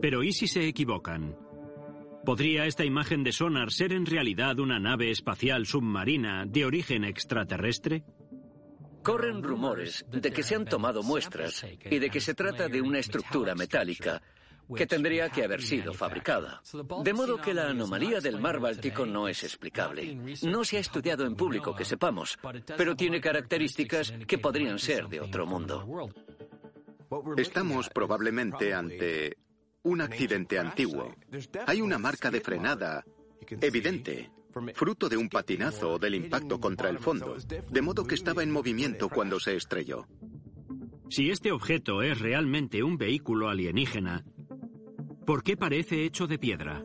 pero 0.00 0.22
¿y 0.22 0.32
si 0.32 0.46
se 0.46 0.66
equivocan? 0.66 1.36
¿Podría 2.24 2.66
esta 2.66 2.84
imagen 2.84 3.24
de 3.24 3.32
sonar 3.32 3.72
ser 3.72 3.92
en 3.92 4.04
realidad 4.06 4.58
una 4.58 4.78
nave 4.78 5.10
espacial 5.10 5.66
submarina 5.66 6.44
de 6.46 6.64
origen 6.64 7.04
extraterrestre? 7.04 8.04
Corren 9.02 9.42
rumores 9.42 10.04
de 10.10 10.30
que 10.30 10.42
se 10.42 10.54
han 10.54 10.66
tomado 10.66 11.02
muestras 11.02 11.64
y 11.90 11.98
de 11.98 12.10
que 12.10 12.20
se 12.20 12.34
trata 12.34 12.68
de 12.68 12.82
una 12.82 12.98
estructura 12.98 13.54
metálica 13.54 14.20
que 14.76 14.86
tendría 14.86 15.30
que 15.30 15.42
haber 15.42 15.62
sido 15.62 15.94
fabricada. 15.94 16.62
De 17.02 17.12
modo 17.12 17.40
que 17.40 17.54
la 17.54 17.70
anomalía 17.70 18.20
del 18.20 18.38
mar 18.38 18.60
Báltico 18.60 19.06
no 19.06 19.26
es 19.26 19.42
explicable. 19.42 20.16
No 20.42 20.64
se 20.64 20.76
ha 20.76 20.80
estudiado 20.80 21.24
en 21.26 21.34
público 21.34 21.74
que 21.74 21.84
sepamos, 21.84 22.38
pero 22.76 22.94
tiene 22.94 23.20
características 23.20 24.12
que 24.26 24.38
podrían 24.38 24.78
ser 24.78 25.08
de 25.08 25.20
otro 25.20 25.46
mundo. 25.46 26.10
Estamos 27.36 27.88
probablemente 27.88 28.72
ante 28.72 29.36
un 29.82 30.00
accidente 30.00 30.58
antiguo. 30.58 31.14
Hay 31.66 31.80
una 31.80 31.98
marca 31.98 32.30
de 32.30 32.40
frenada 32.40 33.04
evidente, 33.60 34.30
fruto 34.74 35.08
de 35.08 35.16
un 35.16 35.28
patinazo 35.28 35.94
o 35.94 35.98
del 35.98 36.14
impacto 36.14 36.60
contra 36.60 36.90
el 36.90 36.98
fondo, 36.98 37.36
de 37.70 37.82
modo 37.82 38.04
que 38.04 38.14
estaba 38.14 38.42
en 38.42 38.50
movimiento 38.50 39.08
cuando 39.08 39.40
se 39.40 39.56
estrelló. 39.56 40.06
Si 41.08 41.30
este 41.30 41.50
objeto 41.50 42.02
es 42.02 42.20
realmente 42.20 42.82
un 42.82 42.96
vehículo 42.96 43.48
alienígena, 43.48 44.24
¿por 45.26 45.42
qué 45.42 45.56
parece 45.56 46.04
hecho 46.04 46.26
de 46.26 46.38
piedra? 46.38 46.84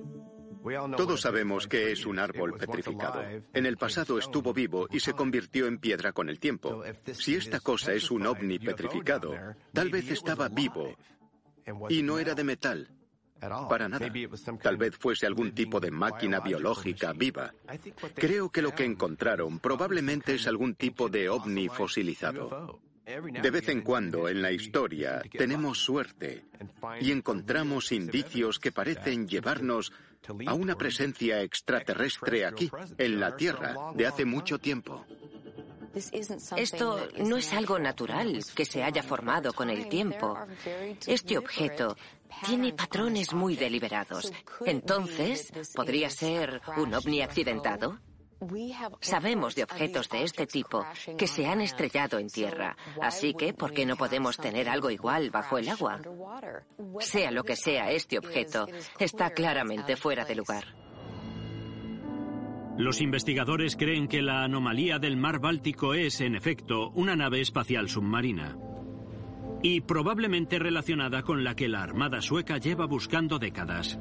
Todos 0.97 1.21
sabemos 1.21 1.67
que 1.67 1.91
es 1.91 2.07
un 2.07 2.17
árbol 2.17 2.53
petrificado. 2.57 3.21
En 3.53 3.67
el 3.67 3.77
pasado 3.77 4.17
estuvo 4.17 4.51
vivo 4.51 4.87
y 4.91 4.99
se 4.99 5.13
convirtió 5.13 5.67
en 5.67 5.77
piedra 5.77 6.11
con 6.11 6.27
el 6.27 6.39
tiempo. 6.39 6.81
Si 7.13 7.35
esta 7.35 7.59
cosa 7.59 7.93
es 7.93 8.09
un 8.09 8.25
ovni 8.25 8.57
petrificado, 8.57 9.35
tal 9.73 9.89
vez 9.89 10.09
estaba 10.09 10.49
vivo 10.49 10.95
y 11.89 12.03
no 12.03 12.19
era 12.19 12.35
de 12.35 12.43
metal. 12.43 12.89
Para 13.39 13.89
nada. 13.89 14.07
Tal 14.61 14.77
vez 14.77 14.95
fuese 14.97 15.25
algún 15.25 15.53
tipo 15.53 15.79
de 15.79 15.91
máquina 15.91 16.39
biológica 16.39 17.13
viva. 17.13 17.53
Creo 18.15 18.49
que 18.49 18.61
lo 18.61 18.73
que 18.73 18.85
encontraron 18.85 19.59
probablemente 19.59 20.35
es 20.35 20.47
algún 20.47 20.75
tipo 20.75 21.09
de 21.09 21.29
ovni 21.29 21.67
fosilizado. 21.67 22.79
De 23.05 23.51
vez 23.51 23.69
en 23.69 23.81
cuando 23.81 24.27
en 24.29 24.41
la 24.41 24.51
historia 24.51 25.21
tenemos 25.37 25.77
suerte 25.77 26.45
y 26.99 27.11
encontramos 27.11 27.91
indicios 27.91 28.57
que 28.57 28.71
parecen 28.71 29.27
llevarnos 29.27 29.91
a 30.47 30.55
una 30.55 30.75
presencia 30.75 31.41
extraterrestre 31.43 32.45
aquí, 32.45 32.71
en 32.97 33.19
la 33.19 33.35
Tierra, 33.35 33.75
de 33.93 34.07
hace 34.07 34.25
mucho 34.25 34.57
tiempo. 34.57 35.05
Esto 36.57 37.07
no 37.17 37.37
es 37.37 37.53
algo 37.53 37.79
natural 37.79 38.43
que 38.53 38.65
se 38.65 38.83
haya 38.83 39.03
formado 39.03 39.53
con 39.53 39.69
el 39.69 39.87
tiempo. 39.87 40.37
Este 41.07 41.37
objeto 41.37 41.95
tiene 42.45 42.73
patrones 42.73 43.33
muy 43.33 43.55
deliberados. 43.55 44.31
Entonces, 44.65 45.51
¿podría 45.73 46.09
ser 46.09 46.61
un 46.77 46.93
ovni 46.93 47.21
accidentado? 47.21 47.99
Sabemos 48.99 49.55
de 49.55 49.63
objetos 49.63 50.09
de 50.09 50.23
este 50.23 50.45
tipo 50.45 50.85
que 51.17 51.27
se 51.27 51.47
han 51.47 51.61
estrellado 51.61 52.19
en 52.19 52.29
tierra, 52.29 52.75
así 53.01 53.33
que 53.33 53.53
¿por 53.53 53.73
qué 53.73 53.85
no 53.85 53.95
podemos 53.95 54.37
tener 54.37 54.67
algo 54.67 54.89
igual 54.91 55.29
bajo 55.31 55.57
el 55.57 55.69
agua? 55.69 56.01
Sea 56.99 57.31
lo 57.31 57.43
que 57.43 57.55
sea 57.55 57.91
este 57.91 58.17
objeto, 58.17 58.67
está 58.99 59.29
claramente 59.29 59.95
fuera 59.95 60.25
de 60.25 60.35
lugar. 60.35 60.84
Los 62.77 62.99
investigadores 62.99 63.77
creen 63.77 64.07
que 64.07 64.21
la 64.21 64.43
anomalía 64.43 64.99
del 64.99 65.15
mar 65.15 65.39
Báltico 65.39 65.93
es, 65.93 66.19
en 66.19 66.35
efecto, 66.35 66.89
una 66.89 67.15
nave 67.15 67.39
espacial 67.39 67.87
submarina. 67.87 68.57
Y 69.63 69.81
probablemente 69.81 70.59
relacionada 70.59 71.23
con 71.23 71.43
la 71.43 71.55
que 71.55 71.69
la 71.69 71.81
Armada 71.81 72.21
sueca 72.21 72.57
lleva 72.57 72.85
buscando 72.85 73.39
décadas. 73.39 73.97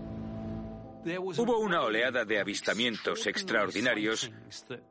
Hubo 1.07 1.59
una 1.59 1.83
oleada 1.83 2.25
de 2.25 2.40
avistamientos 2.40 3.26
extraordinarios 3.26 4.33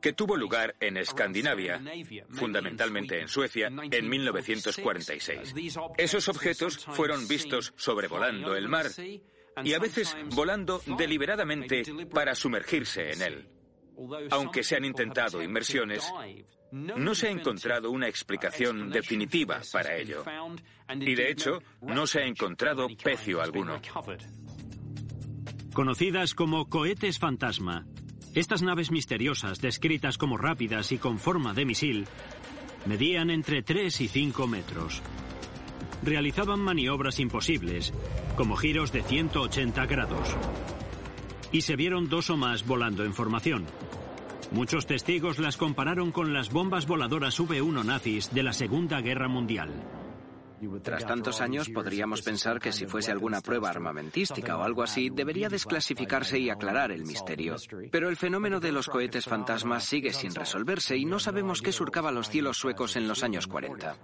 que 0.00 0.12
tuvo 0.12 0.36
lugar 0.36 0.76
en 0.80 0.96
Escandinavia, 0.96 1.82
fundamentalmente 2.30 3.20
en 3.20 3.28
Suecia, 3.28 3.66
en 3.66 4.08
1946. 4.08 5.54
Esos 5.98 6.28
objetos 6.28 6.78
fueron 6.92 7.26
vistos 7.26 7.74
sobrevolando 7.76 8.54
el 8.54 8.68
mar 8.68 8.86
y 9.62 9.72
a 9.74 9.78
veces 9.78 10.16
volando 10.34 10.80
deliberadamente 10.96 11.82
para 12.12 12.34
sumergirse 12.34 13.12
en 13.12 13.22
él. 13.22 13.53
Aunque 14.30 14.62
se 14.62 14.76
han 14.76 14.84
intentado 14.84 15.42
inmersiones, 15.42 16.12
no 16.72 17.14
se 17.14 17.28
ha 17.28 17.30
encontrado 17.30 17.90
una 17.90 18.08
explicación 18.08 18.90
definitiva 18.90 19.60
para 19.72 19.96
ello. 19.96 20.24
Y 21.00 21.14
de 21.14 21.30
hecho, 21.30 21.62
no 21.82 22.06
se 22.06 22.20
ha 22.20 22.26
encontrado 22.26 22.88
pecio 23.02 23.40
alguno. 23.40 23.80
Conocidas 25.72 26.34
como 26.34 26.68
cohetes 26.68 27.18
fantasma, 27.18 27.86
estas 28.34 28.62
naves 28.62 28.90
misteriosas, 28.90 29.60
descritas 29.60 30.18
como 30.18 30.36
rápidas 30.36 30.90
y 30.90 30.98
con 30.98 31.18
forma 31.18 31.54
de 31.54 31.64
misil, 31.64 32.06
medían 32.86 33.30
entre 33.30 33.62
3 33.62 34.00
y 34.00 34.08
5 34.08 34.46
metros. 34.48 35.02
Realizaban 36.02 36.60
maniobras 36.60 37.20
imposibles, 37.20 37.94
como 38.36 38.56
giros 38.56 38.92
de 38.92 39.02
180 39.02 39.86
grados. 39.86 40.36
Y 41.54 41.60
se 41.60 41.76
vieron 41.76 42.08
dos 42.08 42.30
o 42.30 42.36
más 42.36 42.66
volando 42.66 43.04
en 43.04 43.14
formación. 43.14 43.64
Muchos 44.50 44.86
testigos 44.86 45.38
las 45.38 45.56
compararon 45.56 46.10
con 46.10 46.34
las 46.34 46.50
bombas 46.50 46.84
voladoras 46.84 47.38
V-1 47.38 47.84
nazis 47.84 48.34
de 48.34 48.42
la 48.42 48.52
Segunda 48.52 49.00
Guerra 49.00 49.28
Mundial. 49.28 49.70
Tras 50.82 51.06
tantos 51.06 51.40
años 51.40 51.68
podríamos 51.68 52.22
pensar 52.22 52.58
que 52.58 52.72
si 52.72 52.86
fuese 52.86 53.12
alguna 53.12 53.40
prueba 53.40 53.70
armamentística 53.70 54.58
o 54.58 54.64
algo 54.64 54.82
así, 54.82 55.10
debería 55.10 55.48
desclasificarse 55.48 56.40
y 56.40 56.50
aclarar 56.50 56.90
el 56.90 57.04
misterio. 57.04 57.54
Pero 57.92 58.08
el 58.08 58.16
fenómeno 58.16 58.58
de 58.58 58.72
los 58.72 58.88
cohetes 58.88 59.24
fantasmas 59.24 59.84
sigue 59.84 60.12
sin 60.12 60.34
resolverse 60.34 60.96
y 60.96 61.04
no 61.04 61.20
sabemos 61.20 61.62
qué 61.62 61.70
surcaba 61.70 62.10
los 62.10 62.30
cielos 62.30 62.56
suecos 62.56 62.96
en 62.96 63.06
los 63.06 63.22
años 63.22 63.46
40. 63.46 63.96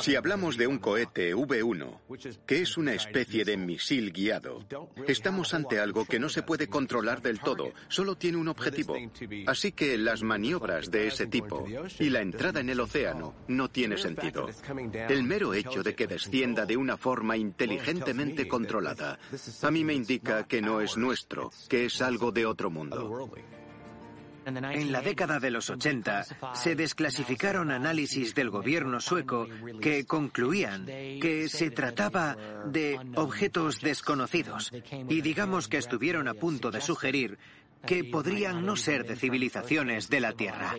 Si 0.00 0.16
hablamos 0.16 0.56
de 0.56 0.66
un 0.66 0.78
cohete 0.78 1.34
V1, 1.34 2.38
que 2.46 2.62
es 2.62 2.76
una 2.76 2.94
especie 2.94 3.44
de 3.44 3.56
misil 3.56 4.12
guiado, 4.12 4.64
estamos 5.06 5.54
ante 5.54 5.78
algo 5.78 6.04
que 6.04 6.18
no 6.18 6.28
se 6.28 6.42
puede 6.42 6.68
controlar 6.68 7.22
del 7.22 7.40
todo, 7.40 7.72
solo 7.88 8.16
tiene 8.16 8.38
un 8.38 8.48
objetivo. 8.48 8.96
Así 9.46 9.72
que 9.72 9.96
las 9.98 10.22
maniobras 10.22 10.90
de 10.90 11.06
ese 11.06 11.26
tipo 11.26 11.66
y 11.98 12.10
la 12.10 12.20
entrada 12.20 12.60
en 12.60 12.70
el 12.70 12.80
océano 12.80 13.34
no 13.48 13.68
tiene 13.68 13.96
sentido. 13.98 14.48
El 15.08 15.24
mero 15.24 15.54
hecho 15.54 15.82
de 15.82 15.94
que 15.94 16.06
descienda 16.06 16.66
de 16.66 16.76
una 16.76 16.96
forma 16.96 17.36
inteligentemente 17.36 18.48
controlada, 18.48 19.18
a 19.62 19.70
mí 19.70 19.84
me 19.84 19.94
indica 19.94 20.46
que 20.46 20.62
no 20.62 20.80
es 20.80 20.96
nuestro, 20.96 21.50
que 21.68 21.86
es 21.86 22.00
algo 22.02 22.32
de 22.32 22.46
otro 22.46 22.70
mundo. 22.70 23.30
En 24.46 24.92
la 24.92 25.00
década 25.00 25.40
de 25.40 25.50
los 25.50 25.70
80 25.70 26.54
se 26.54 26.74
desclasificaron 26.74 27.70
análisis 27.70 28.34
del 28.34 28.50
gobierno 28.50 29.00
sueco 29.00 29.48
que 29.80 30.04
concluían 30.04 30.86
que 30.86 31.48
se 31.48 31.70
trataba 31.70 32.36
de 32.66 32.98
objetos 33.14 33.80
desconocidos 33.80 34.72
y 35.08 35.20
digamos 35.20 35.68
que 35.68 35.78
estuvieron 35.78 36.28
a 36.28 36.34
punto 36.34 36.70
de 36.70 36.80
sugerir 36.80 37.38
que 37.86 38.04
podrían 38.04 38.64
no 38.64 38.76
ser 38.76 39.06
de 39.06 39.16
civilizaciones 39.16 40.08
de 40.08 40.20
la 40.20 40.32
Tierra. 40.32 40.74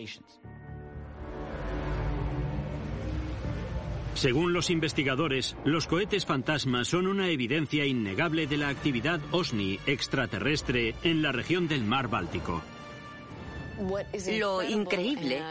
Según 4.14 4.54
los 4.54 4.70
investigadores, 4.70 5.56
los 5.66 5.86
cohetes 5.86 6.24
fantasmas 6.24 6.88
son 6.88 7.06
una 7.06 7.28
evidencia 7.28 7.84
innegable 7.84 8.46
de 8.46 8.56
la 8.56 8.68
actividad 8.68 9.20
OSNI 9.30 9.78
extraterrestre 9.86 10.94
en 11.02 11.20
la 11.20 11.32
región 11.32 11.68
del 11.68 11.84
mar 11.84 12.08
Báltico. 12.08 12.62
Lo 14.38 14.62
increíble, 14.62 15.42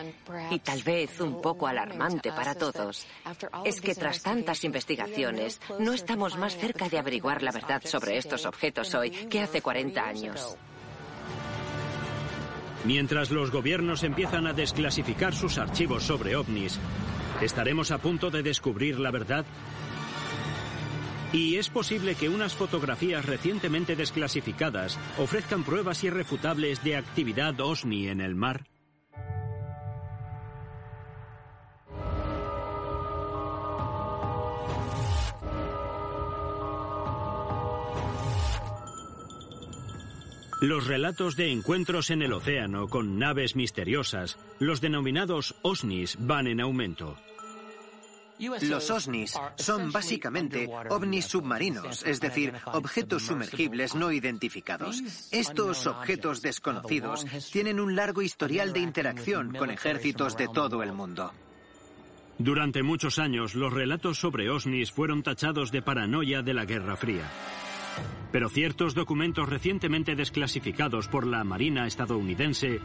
y 0.51 0.59
tal 0.59 0.81
vez 0.83 1.19
un 1.21 1.41
poco 1.41 1.67
alarmante 1.67 2.31
para 2.31 2.55
todos, 2.55 3.05
es 3.63 3.81
que 3.81 3.95
tras 3.95 4.21
tantas 4.21 4.63
investigaciones 4.63 5.59
no 5.79 5.93
estamos 5.93 6.37
más 6.37 6.57
cerca 6.57 6.89
de 6.89 6.97
averiguar 6.97 7.43
la 7.43 7.51
verdad 7.51 7.81
sobre 7.85 8.17
estos 8.17 8.45
objetos 8.45 8.93
hoy 8.95 9.11
que 9.11 9.41
hace 9.41 9.61
40 9.61 10.01
años. 10.03 10.57
Mientras 12.85 13.31
los 13.31 13.51
gobiernos 13.51 14.03
empiezan 14.03 14.45
a 14.45 14.53
desclasificar 14.53 15.33
sus 15.33 15.57
archivos 15.57 16.03
sobre 16.03 16.35
ovnis, 16.35 16.79
¿estaremos 17.41 17.89
a 17.91 17.97
punto 17.97 18.29
de 18.29 18.43
descubrir 18.43 18.99
la 18.99 19.09
verdad? 19.09 19.45
Y 21.33 21.57
es 21.57 21.69
posible 21.69 22.15
que 22.15 22.29
unas 22.29 22.55
fotografías 22.55 23.25
recientemente 23.25 23.95
desclasificadas 23.95 24.97
ofrezcan 25.17 25.63
pruebas 25.63 26.03
irrefutables 26.03 26.83
de 26.83 26.95
actividad 26.95 27.59
OSNI 27.59 28.07
en 28.07 28.21
el 28.21 28.35
mar. 28.35 28.65
Los 40.61 40.87
relatos 40.87 41.35
de 41.35 41.51
encuentros 41.51 42.09
en 42.09 42.23
el 42.23 42.33
océano 42.33 42.87
con 42.87 43.19
naves 43.19 43.55
misteriosas, 43.55 44.39
los 44.57 44.81
denominados 44.81 45.53
OSNIs, 45.61 46.17
van 46.19 46.47
en 46.47 46.59
aumento. 46.59 47.17
Los 48.61 48.89
OSNIs 48.89 49.33
son 49.55 49.91
básicamente 49.91 50.69
ovnis 50.89 51.25
submarinos, 51.25 52.03
es 52.05 52.19
decir, 52.19 52.53
objetos 52.65 53.23
sumergibles 53.23 53.95
no 53.95 54.11
identificados. 54.11 55.01
Estos 55.31 55.87
objetos 55.87 56.41
desconocidos 56.41 57.25
tienen 57.51 57.79
un 57.79 57.95
largo 57.95 58.21
historial 58.21 58.73
de 58.73 58.79
interacción 58.79 59.53
con 59.53 59.71
ejércitos 59.71 60.37
de 60.37 60.47
todo 60.47 60.83
el 60.83 60.91
mundo. 60.91 61.31
Durante 62.37 62.83
muchos 62.83 63.17
años, 63.17 63.55
los 63.55 63.71
relatos 63.71 64.19
sobre 64.19 64.49
OSNIs 64.49 64.91
fueron 64.91 65.23
tachados 65.23 65.71
de 65.71 65.81
paranoia 65.81 66.41
de 66.41 66.53
la 66.53 66.65
Guerra 66.65 66.97
Fría. 66.97 67.31
Pero 68.31 68.49
ciertos 68.49 68.93
documentos 68.93 69.47
recientemente 69.47 70.15
desclasificados 70.15 71.07
por 71.07 71.25
la 71.25 71.45
Marina 71.45 71.87
estadounidense 71.87 72.81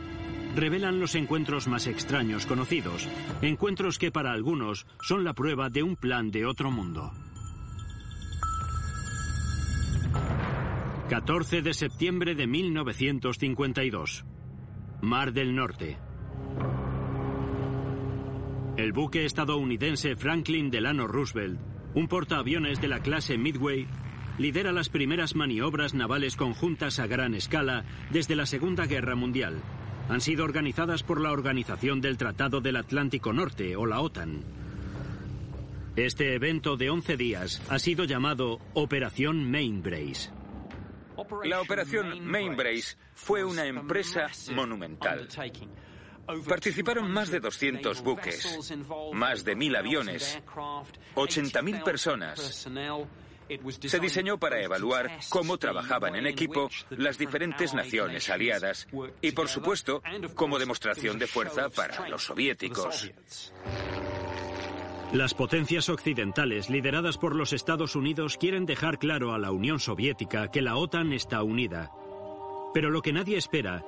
revelan 0.54 0.98
los 0.98 1.14
encuentros 1.14 1.68
más 1.68 1.86
extraños 1.86 2.46
conocidos, 2.46 3.08
encuentros 3.42 3.98
que 3.98 4.10
para 4.10 4.32
algunos 4.32 4.86
son 5.02 5.24
la 5.24 5.34
prueba 5.34 5.70
de 5.70 5.82
un 5.82 5.96
plan 5.96 6.30
de 6.30 6.46
otro 6.46 6.70
mundo. 6.70 7.12
14 11.08 11.62
de 11.62 11.74
septiembre 11.74 12.34
de 12.34 12.46
1952. 12.46 14.24
Mar 15.02 15.32
del 15.32 15.54
Norte. 15.54 15.98
El 18.76 18.92
buque 18.92 19.24
estadounidense 19.24 20.14
Franklin 20.14 20.70
Delano 20.70 21.06
Roosevelt, 21.08 21.60
un 21.94 22.06
portaaviones 22.06 22.80
de 22.80 22.88
la 22.88 23.00
clase 23.00 23.36
Midway, 23.36 23.88
lidera 24.38 24.72
las 24.72 24.88
primeras 24.88 25.34
maniobras 25.34 25.94
navales 25.94 26.36
conjuntas 26.36 26.98
a 27.00 27.06
gran 27.06 27.34
escala 27.34 27.84
desde 28.10 28.36
la 28.36 28.46
Segunda 28.46 28.86
Guerra 28.86 29.16
Mundial 29.16 29.60
han 30.10 30.20
sido 30.20 30.44
organizadas 30.44 31.04
por 31.04 31.20
la 31.20 31.30
Organización 31.30 32.00
del 32.00 32.18
Tratado 32.18 32.60
del 32.60 32.76
Atlántico 32.76 33.32
Norte, 33.32 33.76
o 33.76 33.86
la 33.86 34.00
OTAN. 34.00 34.42
Este 35.94 36.34
evento 36.34 36.76
de 36.76 36.90
11 36.90 37.16
días 37.16 37.62
ha 37.68 37.78
sido 37.78 38.04
llamado 38.04 38.58
Operación 38.74 39.48
Mainbrace. 39.48 40.30
La 41.44 41.60
Operación 41.60 42.24
Mainbrace 42.24 42.96
fue 43.14 43.44
una 43.44 43.66
empresa 43.66 44.26
monumental. 44.52 45.28
Participaron 46.48 47.08
más 47.10 47.30
de 47.30 47.38
200 47.38 48.02
buques, 48.02 48.76
más 49.12 49.44
de 49.44 49.56
1.000 49.56 49.78
aviones, 49.78 50.42
80.000 51.14 51.84
personas 51.84 52.68
se 53.86 53.98
diseñó 53.98 54.38
para 54.38 54.62
evaluar 54.62 55.18
cómo 55.28 55.58
trabajaban 55.58 56.16
en 56.16 56.26
equipo 56.26 56.70
las 56.90 57.18
diferentes 57.18 57.74
naciones 57.74 58.28
aliadas 58.30 58.86
y, 59.20 59.32
por 59.32 59.48
supuesto, 59.48 60.02
como 60.34 60.58
demostración 60.58 61.18
de 61.18 61.26
fuerza 61.26 61.68
para 61.68 62.08
los 62.08 62.24
soviéticos. 62.24 63.10
Las 65.12 65.34
potencias 65.34 65.88
occidentales, 65.88 66.70
lideradas 66.70 67.18
por 67.18 67.34
los 67.34 67.52
Estados 67.52 67.96
Unidos, 67.96 68.36
quieren 68.36 68.64
dejar 68.64 68.98
claro 68.98 69.34
a 69.34 69.38
la 69.38 69.50
Unión 69.50 69.80
Soviética 69.80 70.52
que 70.52 70.62
la 70.62 70.76
OTAN 70.76 71.12
está 71.12 71.42
unida. 71.42 71.90
Pero 72.72 72.90
lo 72.90 73.02
que 73.02 73.12
nadie 73.12 73.36
espera 73.36 73.84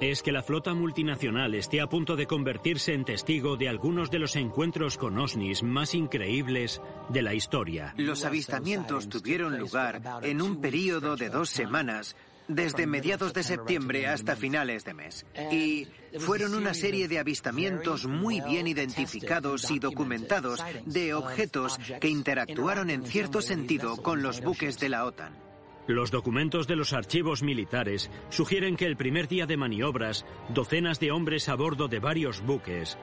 es 0.00 0.22
que 0.22 0.32
la 0.32 0.42
flota 0.42 0.74
multinacional 0.74 1.54
esté 1.54 1.80
a 1.80 1.88
punto 1.88 2.16
de 2.16 2.26
convertirse 2.26 2.92
en 2.92 3.04
testigo 3.04 3.56
de 3.56 3.68
algunos 3.68 4.10
de 4.10 4.18
los 4.18 4.36
encuentros 4.36 4.96
con 4.98 5.18
OSNIs 5.18 5.62
más 5.62 5.94
increíbles 5.94 6.80
de 7.08 7.22
la 7.22 7.34
historia. 7.34 7.94
Los 7.96 8.24
avistamientos 8.24 9.08
tuvieron 9.08 9.58
lugar 9.58 10.02
en 10.22 10.42
un 10.42 10.60
periodo 10.60 11.16
de 11.16 11.28
dos 11.28 11.50
semanas 11.50 12.16
desde 12.48 12.86
mediados 12.86 13.32
de 13.32 13.42
septiembre 13.42 14.06
hasta 14.06 14.36
finales 14.36 14.84
de 14.84 14.94
mes. 14.94 15.26
Y 15.50 15.88
fueron 16.18 16.54
una 16.54 16.74
serie 16.74 17.08
de 17.08 17.18
avistamientos 17.18 18.06
muy 18.06 18.40
bien 18.40 18.66
identificados 18.66 19.70
y 19.70 19.78
documentados 19.78 20.62
de 20.84 21.14
objetos 21.14 21.78
que 22.00 22.08
interactuaron 22.08 22.90
en 22.90 23.04
cierto 23.04 23.40
sentido 23.40 23.96
con 23.96 24.22
los 24.22 24.40
buques 24.40 24.78
de 24.78 24.88
la 24.88 25.04
OTAN. 25.04 25.43
Los 25.86 26.10
documentos 26.10 26.66
de 26.66 26.76
los 26.76 26.92
archivos 26.92 27.42
militares 27.42 28.10
sugieren 28.30 28.76
que 28.76 28.86
el 28.86 28.96
primer 28.96 29.28
día 29.28 29.46
de 29.46 29.58
maniobras, 29.58 30.24
docenas 30.48 30.98
de 30.98 31.10
hombres 31.10 31.48
a 31.48 31.56
bordo 31.56 31.88
de 31.88 31.98
varios 31.98 32.40
buques 32.40 32.96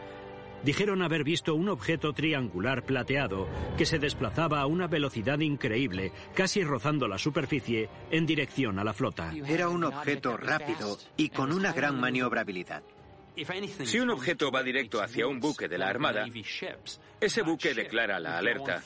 dijeron 0.64 1.02
haber 1.02 1.24
visto 1.24 1.56
un 1.56 1.70
objeto 1.70 2.14
triangular 2.14 2.84
plateado 2.84 3.48
que 3.78 3.86
se 3.86 4.00
desplazaba 4.00 4.62
a 4.62 4.66
una 4.66 4.88
velocidad 4.88 5.40
increíble, 5.40 6.12
casi 6.34 6.64
rozando 6.64 7.08
la 7.08 7.18
superficie, 7.18 7.90
en 8.12 8.26
dirección 8.26 8.80
a 8.80 8.84
la 8.84 8.94
flota. 8.94 9.34
Era 9.48 9.70
un 9.70 9.84
objeto 9.84 10.38
rápido 10.38 10.98
y 11.18 11.30
con 11.30 11.52
una 11.52 11.74
gran 11.74 12.00
maniobrabilidad. 12.00 12.84
Si 13.86 14.00
un 14.00 14.10
objeto 14.10 14.52
va 14.52 14.62
directo 14.62 15.02
hacia 15.02 15.26
un 15.26 15.40
buque 15.40 15.68
de 15.68 15.78
la 15.78 15.88
Armada, 15.88 16.26
ese 17.20 17.42
buque 17.44 17.74
declara 17.74 18.20
la 18.20 18.38
alerta. 18.38 18.82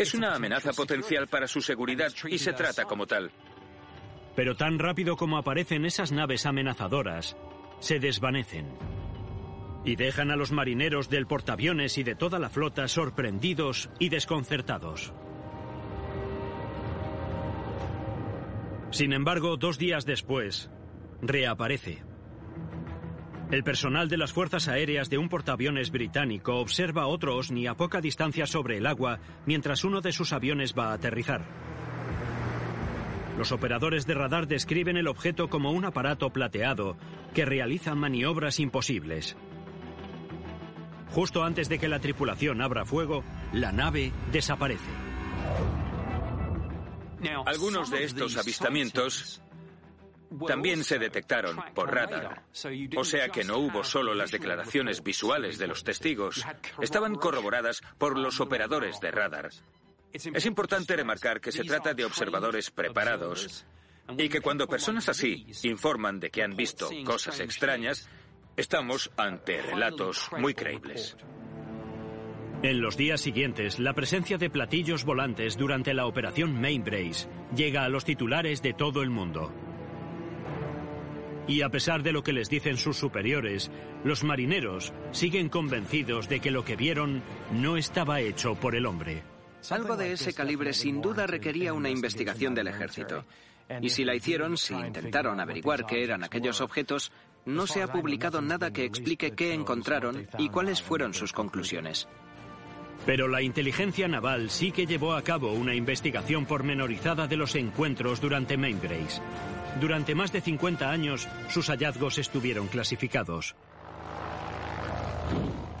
Es 0.00 0.14
una 0.14 0.34
amenaza 0.34 0.72
potencial 0.72 1.28
para 1.28 1.46
su 1.46 1.60
seguridad 1.60 2.10
y 2.26 2.38
se 2.38 2.54
trata 2.54 2.86
como 2.86 3.06
tal. 3.06 3.30
Pero 4.34 4.56
tan 4.56 4.78
rápido 4.78 5.14
como 5.14 5.36
aparecen 5.36 5.84
esas 5.84 6.10
naves 6.10 6.46
amenazadoras, 6.46 7.36
se 7.80 7.98
desvanecen. 7.98 8.66
Y 9.84 9.96
dejan 9.96 10.30
a 10.30 10.36
los 10.36 10.52
marineros 10.52 11.10
del 11.10 11.26
portaaviones 11.26 11.98
y 11.98 12.02
de 12.02 12.14
toda 12.14 12.38
la 12.38 12.48
flota 12.48 12.88
sorprendidos 12.88 13.90
y 13.98 14.08
desconcertados. 14.08 15.12
Sin 18.92 19.12
embargo, 19.12 19.58
dos 19.58 19.76
días 19.76 20.06
después, 20.06 20.70
reaparece. 21.20 22.09
El 23.50 23.64
personal 23.64 24.08
de 24.08 24.16
las 24.16 24.32
Fuerzas 24.32 24.68
Aéreas 24.68 25.10
de 25.10 25.18
un 25.18 25.28
portaaviones 25.28 25.90
británico 25.90 26.60
observa 26.60 27.08
otro 27.08 27.36
OSNI 27.36 27.66
a 27.66 27.74
poca 27.74 28.00
distancia 28.00 28.46
sobre 28.46 28.76
el 28.76 28.86
agua 28.86 29.18
mientras 29.44 29.82
uno 29.82 30.00
de 30.00 30.12
sus 30.12 30.32
aviones 30.32 30.72
va 30.78 30.90
a 30.90 30.92
aterrizar. 30.92 31.44
Los 33.36 33.50
operadores 33.50 34.06
de 34.06 34.14
radar 34.14 34.46
describen 34.46 34.96
el 34.96 35.08
objeto 35.08 35.48
como 35.48 35.72
un 35.72 35.84
aparato 35.84 36.30
plateado 36.30 36.96
que 37.34 37.44
realiza 37.44 37.96
maniobras 37.96 38.60
imposibles. 38.60 39.36
Justo 41.08 41.42
antes 41.42 41.68
de 41.68 41.80
que 41.80 41.88
la 41.88 41.98
tripulación 41.98 42.62
abra 42.62 42.84
fuego, 42.84 43.24
la 43.52 43.72
nave 43.72 44.12
desaparece. 44.30 44.90
Algunos 47.46 47.90
de 47.90 48.04
estos 48.04 48.36
avistamientos 48.36 49.42
también 50.46 50.84
se 50.84 50.98
detectaron 50.98 51.58
por 51.74 51.92
radar. 51.92 52.44
O 52.96 53.04
sea 53.04 53.28
que 53.28 53.44
no 53.44 53.58
hubo 53.58 53.84
solo 53.84 54.14
las 54.14 54.30
declaraciones 54.30 55.02
visuales 55.02 55.58
de 55.58 55.66
los 55.66 55.84
testigos, 55.84 56.44
estaban 56.80 57.14
corroboradas 57.16 57.82
por 57.98 58.18
los 58.18 58.40
operadores 58.40 59.00
de 59.00 59.10
radar. 59.10 59.50
Es 60.12 60.46
importante 60.46 60.96
remarcar 60.96 61.40
que 61.40 61.52
se 61.52 61.64
trata 61.64 61.94
de 61.94 62.04
observadores 62.04 62.70
preparados 62.70 63.64
y 64.18 64.28
que 64.28 64.40
cuando 64.40 64.66
personas 64.66 65.08
así 65.08 65.46
informan 65.62 66.18
de 66.18 66.30
que 66.30 66.42
han 66.42 66.56
visto 66.56 66.90
cosas 67.04 67.40
extrañas, 67.40 68.08
estamos 68.56 69.10
ante 69.16 69.62
relatos 69.62 70.28
muy 70.38 70.54
creíbles. 70.54 71.16
En 72.62 72.82
los 72.82 72.96
días 72.98 73.22
siguientes, 73.22 73.78
la 73.78 73.94
presencia 73.94 74.36
de 74.36 74.50
platillos 74.50 75.04
volantes 75.04 75.56
durante 75.56 75.94
la 75.94 76.04
operación 76.04 76.60
Mainbrace 76.60 77.26
llega 77.56 77.84
a 77.84 77.88
los 77.88 78.04
titulares 78.04 78.60
de 78.60 78.74
todo 78.74 79.02
el 79.02 79.08
mundo. 79.08 79.50
Y 81.46 81.62
a 81.62 81.68
pesar 81.68 82.02
de 82.02 82.12
lo 82.12 82.22
que 82.22 82.32
les 82.32 82.48
dicen 82.48 82.76
sus 82.76 82.96
superiores, 82.96 83.70
los 84.04 84.24
marineros 84.24 84.92
siguen 85.10 85.48
convencidos 85.48 86.28
de 86.28 86.40
que 86.40 86.50
lo 86.50 86.64
que 86.64 86.76
vieron 86.76 87.22
no 87.52 87.76
estaba 87.76 88.20
hecho 88.20 88.54
por 88.54 88.74
el 88.74 88.86
hombre. 88.86 89.22
Algo 89.70 89.96
de 89.96 90.12
ese 90.12 90.32
calibre 90.32 90.72
sin 90.72 91.00
duda 91.00 91.26
requería 91.26 91.72
una 91.72 91.90
investigación 91.90 92.54
del 92.54 92.68
ejército. 92.68 93.24
Y 93.80 93.90
si 93.90 94.04
la 94.04 94.14
hicieron, 94.14 94.56
si 94.56 94.74
intentaron 94.74 95.38
averiguar 95.38 95.86
qué 95.86 96.02
eran 96.02 96.24
aquellos 96.24 96.60
objetos, 96.60 97.12
no 97.44 97.66
se 97.66 97.82
ha 97.82 97.92
publicado 97.92 98.40
nada 98.40 98.72
que 98.72 98.84
explique 98.84 99.32
qué 99.32 99.54
encontraron 99.54 100.26
y 100.38 100.48
cuáles 100.48 100.82
fueron 100.82 101.14
sus 101.14 101.32
conclusiones. 101.32 102.08
Pero 103.06 103.28
la 103.28 103.42
inteligencia 103.42 104.08
naval 104.08 104.50
sí 104.50 104.72
que 104.72 104.86
llevó 104.86 105.14
a 105.14 105.22
cabo 105.22 105.52
una 105.52 105.74
investigación 105.74 106.44
pormenorizada 106.44 107.26
de 107.26 107.36
los 107.36 107.54
encuentros 107.54 108.20
durante 108.20 108.56
Mainbrace. 108.56 109.22
Durante 109.78 110.14
más 110.14 110.32
de 110.32 110.40
50 110.40 110.90
años, 110.90 111.28
sus 111.48 111.68
hallazgos 111.68 112.18
estuvieron 112.18 112.68
clasificados. 112.68 113.54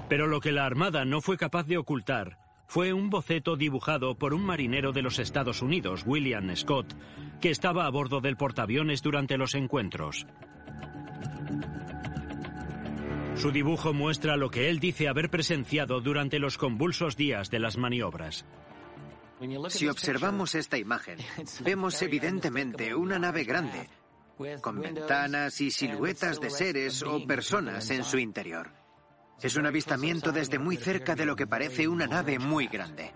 Pero 0.08 0.26
lo 0.26 0.40
que 0.40 0.52
la 0.52 0.66
Armada 0.66 1.04
no 1.04 1.20
fue 1.20 1.36
capaz 1.36 1.64
de 1.66 1.78
ocultar 1.78 2.38
fue 2.70 2.92
un 2.92 3.10
boceto 3.10 3.56
dibujado 3.56 4.14
por 4.14 4.32
un 4.32 4.42
marinero 4.42 4.92
de 4.92 5.02
los 5.02 5.18
Estados 5.18 5.60
Unidos, 5.60 6.04
William 6.06 6.54
Scott, 6.54 6.94
que 7.40 7.50
estaba 7.50 7.84
a 7.84 7.90
bordo 7.90 8.20
del 8.20 8.36
portaaviones 8.36 9.02
durante 9.02 9.36
los 9.36 9.56
encuentros. 9.56 10.24
Su 13.34 13.50
dibujo 13.50 13.92
muestra 13.92 14.36
lo 14.36 14.52
que 14.52 14.70
él 14.70 14.78
dice 14.78 15.08
haber 15.08 15.30
presenciado 15.30 16.00
durante 16.00 16.38
los 16.38 16.58
convulsos 16.58 17.16
días 17.16 17.50
de 17.50 17.58
las 17.58 17.76
maniobras. 17.76 18.46
Si 19.68 19.88
observamos 19.88 20.54
esta 20.54 20.76
imagen, 20.76 21.18
vemos 21.60 22.00
evidentemente 22.02 22.94
una 22.94 23.18
nave 23.18 23.44
grande, 23.44 23.88
con 24.60 24.80
ventanas 24.80 25.60
y 25.60 25.70
siluetas 25.70 26.40
de 26.40 26.50
seres 26.50 27.02
o 27.02 27.26
personas 27.26 27.90
en 27.90 28.04
su 28.04 28.18
interior. 28.18 28.70
Es 29.40 29.56
un 29.56 29.64
avistamiento 29.64 30.32
desde 30.32 30.58
muy 30.58 30.76
cerca 30.76 31.14
de 31.14 31.24
lo 31.24 31.36
que 31.36 31.46
parece 31.46 31.88
una 31.88 32.06
nave 32.06 32.38
muy 32.38 32.66
grande. 32.66 33.12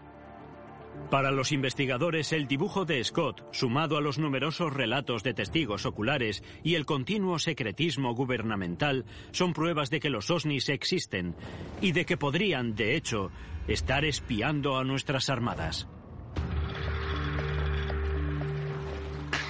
Para 1.11 1.31
los 1.31 1.53
investigadores, 1.53 2.33
el 2.33 2.47
dibujo 2.47 2.87
de 2.87 3.05
Scott, 3.05 3.45
sumado 3.53 3.99
a 3.99 4.01
los 4.01 4.19
numerosos 4.19 4.73
relatos 4.73 5.23
de 5.23 5.35
testigos 5.35 5.85
oculares 5.85 6.43
y 6.63 6.77
el 6.77 6.87
continuo 6.87 7.39
secretismo 7.39 8.15
gubernamental, 8.15 9.05
son 9.31 9.53
pruebas 9.53 9.91
de 9.91 10.01
que 10.01 10.09
los 10.09 10.31
OSNIs 10.31 10.71
existen 10.71 11.37
y 11.83 11.93
de 11.93 12.07
que 12.07 12.17
podrían, 12.17 12.75
de 12.75 12.97
hecho, 12.97 13.31
estar 13.69 14.05
espiando 14.05 14.79
a 14.79 14.85
nuestras 14.85 15.29
armadas. 15.29 15.87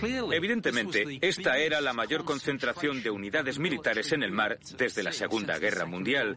Evidentemente, 0.03 1.19
esta 1.21 1.59
era 1.59 1.81
la 1.81 1.93
mayor 1.93 2.25
concentración 2.25 3.03
de 3.03 3.11
unidades 3.11 3.59
militares 3.59 4.13
en 4.13 4.23
el 4.23 4.33
mar 4.33 4.59
desde 4.77 5.03
la 5.03 5.13
Segunda 5.13 5.59
Guerra 5.59 5.87
Mundial. 5.87 6.37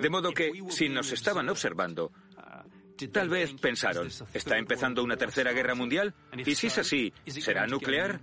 De 0.00 0.10
modo 0.10 0.32
que, 0.32 0.52
si 0.68 0.88
nos 0.88 1.12
estaban 1.12 1.48
observando, 1.48 2.12
tal 3.12 3.28
vez 3.28 3.54
pensaron, 3.54 4.08
¿está 4.34 4.58
empezando 4.58 5.02
una 5.02 5.16
tercera 5.16 5.52
guerra 5.52 5.74
mundial? 5.74 6.14
Y 6.44 6.54
si 6.54 6.66
es 6.66 6.78
así, 6.78 7.12
¿será 7.26 7.66
nuclear? 7.66 8.20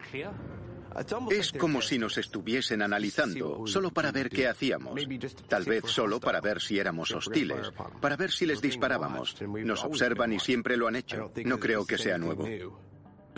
Es 1.30 1.52
como 1.52 1.82
si 1.82 2.00
nos 2.00 2.18
estuviesen 2.18 2.82
analizando, 2.82 3.66
solo 3.68 3.92
para 3.92 4.12
ver 4.12 4.30
qué 4.30 4.48
hacíamos. 4.48 5.00
Tal 5.48 5.64
vez 5.64 5.84
solo 5.86 6.20
para 6.20 6.42
ver 6.42 6.62
si 6.62 6.80
éramos 6.80 7.12
hostiles, 7.12 7.72
para 8.02 8.16
ver 8.16 8.32
si 8.32 8.46
les 8.46 8.62
disparábamos. 8.62 9.36
Nos 9.42 9.84
observan 9.84 10.34
y 10.34 10.40
siempre 10.40 10.78
lo 10.78 10.88
han 10.88 10.96
hecho. 10.96 11.32
No 11.46 11.60
creo 11.60 11.86
que 11.86 11.98
sea 11.98 12.18
nuevo. 12.18 12.48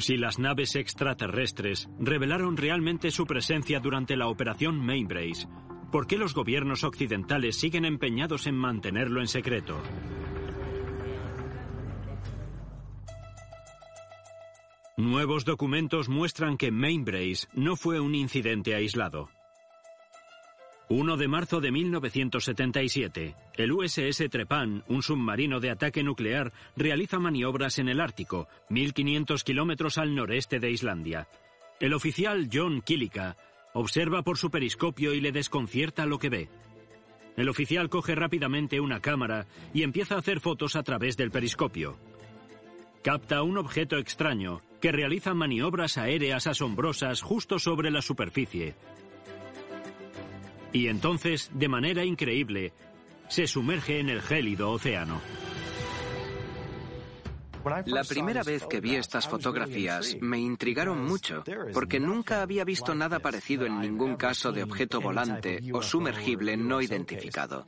Si 0.01 0.17
las 0.17 0.39
naves 0.39 0.75
extraterrestres 0.75 1.87
revelaron 1.99 2.57
realmente 2.57 3.11
su 3.11 3.27
presencia 3.27 3.79
durante 3.79 4.17
la 4.17 4.29
operación 4.29 4.83
Mainbrace, 4.83 5.47
¿por 5.91 6.07
qué 6.07 6.17
los 6.17 6.33
gobiernos 6.33 6.83
occidentales 6.83 7.59
siguen 7.59 7.85
empeñados 7.85 8.47
en 8.47 8.55
mantenerlo 8.55 9.21
en 9.21 9.27
secreto? 9.27 9.79
Nuevos 14.97 15.45
documentos 15.45 16.09
muestran 16.09 16.57
que 16.57 16.71
Mainbrace 16.71 17.47
no 17.53 17.75
fue 17.75 17.99
un 17.99 18.15
incidente 18.15 18.73
aislado. 18.73 19.29
1 20.91 21.15
de 21.15 21.27
marzo 21.29 21.61
de 21.61 21.71
1977, 21.71 23.33
el 23.55 23.71
USS 23.71 24.29
Trepan, 24.29 24.83
un 24.89 25.01
submarino 25.01 25.61
de 25.61 25.69
ataque 25.69 26.03
nuclear, 26.03 26.51
realiza 26.75 27.17
maniobras 27.17 27.79
en 27.79 27.87
el 27.87 28.01
Ártico, 28.01 28.49
1.500 28.69 29.41
kilómetros 29.43 29.97
al 29.97 30.13
noreste 30.13 30.59
de 30.59 30.69
Islandia. 30.69 31.29
El 31.79 31.93
oficial 31.93 32.49
John 32.51 32.81
Killica 32.81 33.37
observa 33.73 34.21
por 34.21 34.37
su 34.37 34.51
periscopio 34.51 35.13
y 35.13 35.21
le 35.21 35.31
desconcierta 35.31 36.05
lo 36.05 36.19
que 36.19 36.27
ve. 36.27 36.49
El 37.37 37.47
oficial 37.47 37.87
coge 37.87 38.13
rápidamente 38.13 38.81
una 38.81 38.99
cámara 38.99 39.45
y 39.73 39.83
empieza 39.83 40.15
a 40.15 40.19
hacer 40.19 40.41
fotos 40.41 40.75
a 40.75 40.83
través 40.83 41.15
del 41.15 41.31
periscopio. 41.31 41.97
Capta 43.01 43.43
un 43.43 43.57
objeto 43.57 43.97
extraño 43.97 44.61
que 44.81 44.91
realiza 44.91 45.33
maniobras 45.33 45.97
aéreas 45.97 46.47
asombrosas 46.47 47.21
justo 47.21 47.59
sobre 47.59 47.91
la 47.91 48.01
superficie, 48.01 48.75
y 50.73 50.87
entonces, 50.87 51.49
de 51.53 51.67
manera 51.67 52.03
increíble, 52.05 52.73
se 53.27 53.47
sumerge 53.47 53.99
en 53.99 54.09
el 54.09 54.21
gélido 54.21 54.71
océano. 54.71 55.21
La 57.85 58.03
primera 58.03 58.43
vez 58.43 58.65
que 58.65 58.81
vi 58.81 58.95
estas 58.95 59.27
fotografías 59.27 60.17
me 60.19 60.39
intrigaron 60.39 61.05
mucho, 61.05 61.43
porque 61.73 61.99
nunca 61.99 62.41
había 62.41 62.63
visto 62.63 62.95
nada 62.95 63.19
parecido 63.19 63.65
en 63.65 63.79
ningún 63.79 64.15
caso 64.15 64.51
de 64.51 64.63
objeto 64.63 64.99
volante 64.99 65.59
o 65.73 65.81
sumergible 65.81 66.57
no 66.57 66.81
identificado. 66.81 67.67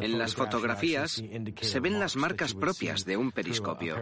En 0.00 0.18
las 0.18 0.34
fotografías 0.34 1.22
se 1.60 1.80
ven 1.80 2.00
las 2.00 2.16
marcas 2.16 2.54
propias 2.54 3.04
de 3.04 3.16
un 3.16 3.30
periscopio. 3.30 3.96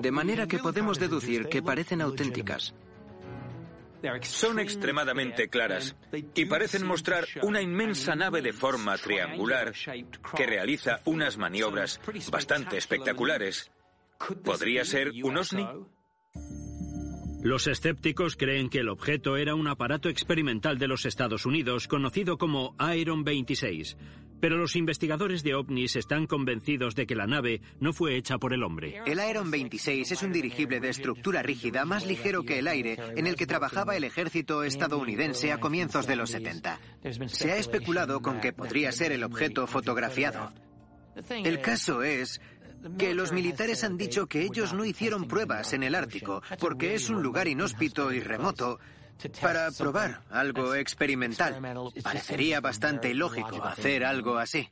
De 0.00 0.10
manera 0.10 0.46
que 0.46 0.58
podemos 0.58 0.98
deducir 0.98 1.48
que 1.48 1.62
parecen 1.62 2.02
auténticas. 2.02 2.74
Son 4.22 4.58
extremadamente 4.58 5.48
claras 5.48 5.96
y 6.34 6.44
parecen 6.46 6.86
mostrar 6.86 7.26
una 7.42 7.60
inmensa 7.60 8.14
nave 8.14 8.42
de 8.42 8.52
forma 8.52 8.96
triangular 8.98 9.72
que 10.36 10.46
realiza 10.46 11.00
unas 11.04 11.36
maniobras 11.36 12.00
bastante 12.30 12.76
espectaculares. 12.76 13.70
¿Podría 14.44 14.84
ser 14.84 15.12
un 15.22 15.38
OSNI? 15.38 15.66
Los 17.42 17.66
escépticos 17.66 18.36
creen 18.36 18.68
que 18.68 18.80
el 18.80 18.90
objeto 18.90 19.38
era 19.38 19.54
un 19.54 19.66
aparato 19.66 20.10
experimental 20.10 20.78
de 20.78 20.88
los 20.88 21.06
Estados 21.06 21.46
Unidos 21.46 21.88
conocido 21.88 22.36
como 22.36 22.76
Iron 22.94 23.24
26, 23.24 23.96
pero 24.40 24.56
los 24.56 24.76
investigadores 24.76 25.42
de 25.42 25.54
ovnis 25.54 25.96
están 25.96 26.26
convencidos 26.26 26.94
de 26.94 27.06
que 27.06 27.14
la 27.14 27.26
nave 27.26 27.60
no 27.78 27.92
fue 27.92 28.16
hecha 28.16 28.38
por 28.38 28.52
el 28.52 28.62
hombre. 28.62 29.00
El 29.06 29.20
Iron 29.28 29.50
26 29.50 30.10
es 30.10 30.22
un 30.22 30.32
dirigible 30.32 30.80
de 30.80 30.88
estructura 30.88 31.42
rígida 31.42 31.84
más 31.84 32.06
ligero 32.06 32.42
que 32.42 32.58
el 32.58 32.68
aire 32.68 32.96
en 33.16 33.26
el 33.26 33.36
que 33.36 33.46
trabajaba 33.46 33.96
el 33.96 34.04
ejército 34.04 34.64
estadounidense 34.64 35.52
a 35.52 35.58
comienzos 35.58 36.06
de 36.06 36.16
los 36.16 36.30
70. 36.30 36.80
Se 37.26 37.52
ha 37.52 37.56
especulado 37.56 38.20
con 38.20 38.40
que 38.40 38.52
podría 38.52 38.92
ser 38.92 39.12
el 39.12 39.24
objeto 39.24 39.66
fotografiado. 39.66 40.52
El 41.28 41.60
caso 41.60 42.02
es 42.02 42.40
que 42.98 43.14
los 43.14 43.32
militares 43.32 43.84
han 43.84 43.96
dicho 43.96 44.26
que 44.26 44.42
ellos 44.42 44.72
no 44.72 44.84
hicieron 44.84 45.28
pruebas 45.28 45.72
en 45.74 45.82
el 45.82 45.94
Ártico 45.94 46.42
porque 46.58 46.94
es 46.94 47.10
un 47.10 47.22
lugar 47.22 47.46
inhóspito 47.46 48.12
y 48.12 48.20
remoto 48.20 48.78
para 49.40 49.70
probar 49.72 50.22
algo 50.30 50.74
experimental. 50.74 51.56
Parecería 52.02 52.60
bastante 52.60 53.10
ilógico 53.10 53.64
hacer 53.64 54.04
algo 54.04 54.38
así. 54.38 54.68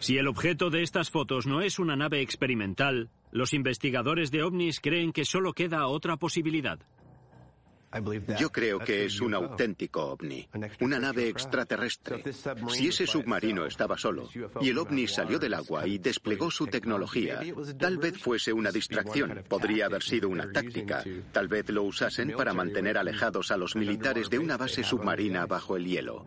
Si 0.00 0.16
el 0.16 0.28
objeto 0.28 0.70
de 0.70 0.82
estas 0.82 1.10
fotos 1.10 1.46
no 1.46 1.60
es 1.60 1.78
una 1.78 1.96
nave 1.96 2.20
experimental, 2.20 3.10
los 3.32 3.52
investigadores 3.52 4.30
de 4.30 4.42
ovnis 4.42 4.80
creen 4.80 5.12
que 5.12 5.24
solo 5.24 5.52
queda 5.52 5.86
otra 5.86 6.16
posibilidad. 6.16 6.78
Yo 8.38 8.50
creo 8.50 8.78
que 8.78 9.06
es 9.06 9.20
un 9.20 9.34
auténtico 9.34 10.04
ovni, 10.04 10.46
una 10.80 10.98
nave 10.98 11.28
extraterrestre. 11.28 12.22
Si 12.68 12.88
ese 12.88 13.06
submarino 13.06 13.64
estaba 13.64 13.96
solo 13.96 14.28
y 14.60 14.68
el 14.68 14.78
ovni 14.78 15.06
salió 15.06 15.38
del 15.38 15.54
agua 15.54 15.86
y 15.86 15.98
desplegó 15.98 16.50
su 16.50 16.66
tecnología, 16.66 17.40
tal 17.78 17.96
vez 17.98 18.18
fuese 18.18 18.52
una 18.52 18.70
distracción, 18.70 19.42
podría 19.48 19.86
haber 19.86 20.02
sido 20.02 20.28
una 20.28 20.50
táctica, 20.52 21.02
tal 21.32 21.48
vez 21.48 21.68
lo 21.70 21.84
usasen 21.84 22.32
para 22.36 22.52
mantener 22.52 22.98
alejados 22.98 23.50
a 23.50 23.56
los 23.56 23.74
militares 23.74 24.28
de 24.28 24.38
una 24.38 24.56
base 24.56 24.84
submarina 24.84 25.46
bajo 25.46 25.76
el 25.76 25.86
hielo. 25.86 26.26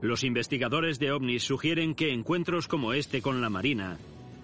Los 0.00 0.24
investigadores 0.24 0.98
de 0.98 1.12
ovnis 1.12 1.42
sugieren 1.42 1.94
que 1.94 2.12
encuentros 2.12 2.68
como 2.68 2.94
este 2.94 3.20
con 3.20 3.42
la 3.42 3.50
Marina 3.50 3.98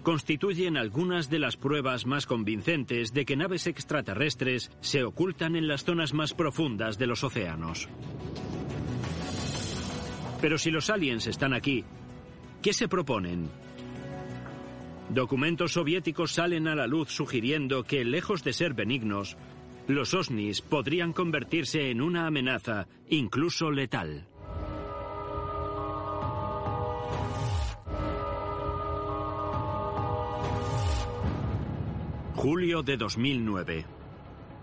constituyen 0.07 0.77
algunas 0.77 1.29
de 1.29 1.37
las 1.37 1.57
pruebas 1.57 2.05
más 2.05 2.25
convincentes 2.25 3.11
de 3.11 3.25
que 3.25 3.35
naves 3.35 3.67
extraterrestres 3.67 4.71
se 4.79 5.03
ocultan 5.03 5.57
en 5.57 5.67
las 5.67 5.83
zonas 5.83 6.13
más 6.13 6.33
profundas 6.33 6.97
de 6.97 7.07
los 7.07 7.25
océanos. 7.25 7.89
Pero 10.39 10.57
si 10.57 10.71
los 10.71 10.89
aliens 10.89 11.27
están 11.27 11.53
aquí, 11.53 11.83
¿qué 12.61 12.71
se 12.71 12.87
proponen? 12.87 13.49
Documentos 15.09 15.73
soviéticos 15.73 16.31
salen 16.31 16.69
a 16.69 16.75
la 16.75 16.87
luz 16.87 17.09
sugiriendo 17.09 17.83
que, 17.83 18.05
lejos 18.05 18.45
de 18.45 18.53
ser 18.53 18.73
benignos, 18.73 19.35
los 19.89 20.13
OSNIs 20.13 20.61
podrían 20.61 21.11
convertirse 21.11 21.91
en 21.91 21.99
una 21.99 22.27
amenaza, 22.27 22.87
incluso 23.09 23.71
letal. 23.71 24.25
Julio 32.37 32.83
de 32.83 32.97
2009. 32.97 33.85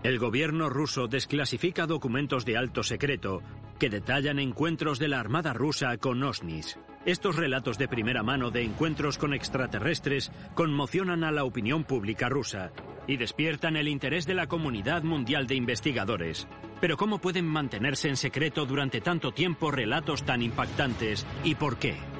El 0.01 0.17
gobierno 0.17 0.69
ruso 0.69 1.09
desclasifica 1.09 1.85
documentos 1.85 2.45
de 2.45 2.55
alto 2.55 2.83
secreto 2.83 3.41
que 3.77 3.89
detallan 3.89 4.39
encuentros 4.39 4.97
de 4.97 5.09
la 5.09 5.19
Armada 5.19 5.51
rusa 5.51 5.97
con 5.97 6.23
OSNIs. 6.23 6.79
Estos 7.05 7.35
relatos 7.35 7.77
de 7.77 7.89
primera 7.89 8.23
mano 8.23 8.49
de 8.49 8.63
encuentros 8.63 9.17
con 9.17 9.33
extraterrestres 9.33 10.31
conmocionan 10.53 11.25
a 11.25 11.33
la 11.33 11.43
opinión 11.43 11.83
pública 11.83 12.29
rusa 12.29 12.71
y 13.07 13.17
despiertan 13.17 13.75
el 13.75 13.89
interés 13.89 14.25
de 14.25 14.35
la 14.35 14.47
comunidad 14.47 15.03
mundial 15.03 15.45
de 15.45 15.55
investigadores. 15.55 16.47
Pero 16.79 16.95
¿cómo 16.95 17.19
pueden 17.19 17.45
mantenerse 17.45 18.07
en 18.07 18.15
secreto 18.15 18.65
durante 18.65 19.01
tanto 19.01 19.33
tiempo 19.33 19.69
relatos 19.69 20.23
tan 20.23 20.41
impactantes 20.41 21.27
y 21.43 21.55
por 21.55 21.77
qué? 21.77 22.14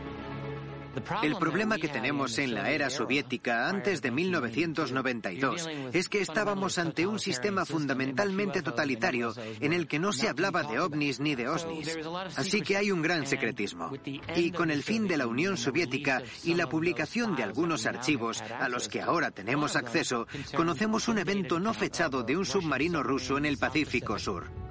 El 1.23 1.35
problema 1.37 1.77
que 1.77 1.87
tenemos 1.87 2.37
en 2.37 2.53
la 2.53 2.69
era 2.71 2.89
soviética 2.89 3.67
antes 3.69 4.01
de 4.01 4.11
1992 4.11 5.67
es 5.93 6.09
que 6.09 6.21
estábamos 6.21 6.77
ante 6.77 7.05
un 7.05 7.19
sistema 7.19 7.65
fundamentalmente 7.65 8.61
totalitario 8.61 9.33
en 9.59 9.73
el 9.73 9.87
que 9.87 9.99
no 9.99 10.13
se 10.13 10.29
hablaba 10.29 10.63
de 10.63 10.79
ovnis 10.79 11.19
ni 11.19 11.35
de 11.35 11.49
osnis. 11.49 11.97
Así 12.35 12.61
que 12.61 12.77
hay 12.77 12.91
un 12.91 13.01
gran 13.01 13.25
secretismo. 13.25 13.91
Y 14.35 14.51
con 14.51 14.71
el 14.71 14.83
fin 14.83 15.07
de 15.07 15.17
la 15.17 15.27
Unión 15.27 15.57
Soviética 15.57 16.21
y 16.43 16.53
la 16.53 16.67
publicación 16.67 17.35
de 17.35 17.43
algunos 17.43 17.85
archivos 17.85 18.41
a 18.41 18.69
los 18.69 18.87
que 18.87 19.01
ahora 19.01 19.31
tenemos 19.31 19.75
acceso, 19.75 20.27
conocemos 20.55 21.07
un 21.07 21.19
evento 21.19 21.59
no 21.59 21.73
fechado 21.73 22.23
de 22.23 22.37
un 22.37 22.45
submarino 22.45 23.03
ruso 23.03 23.37
en 23.37 23.45
el 23.45 23.57
Pacífico 23.57 24.17
Sur. 24.19 24.64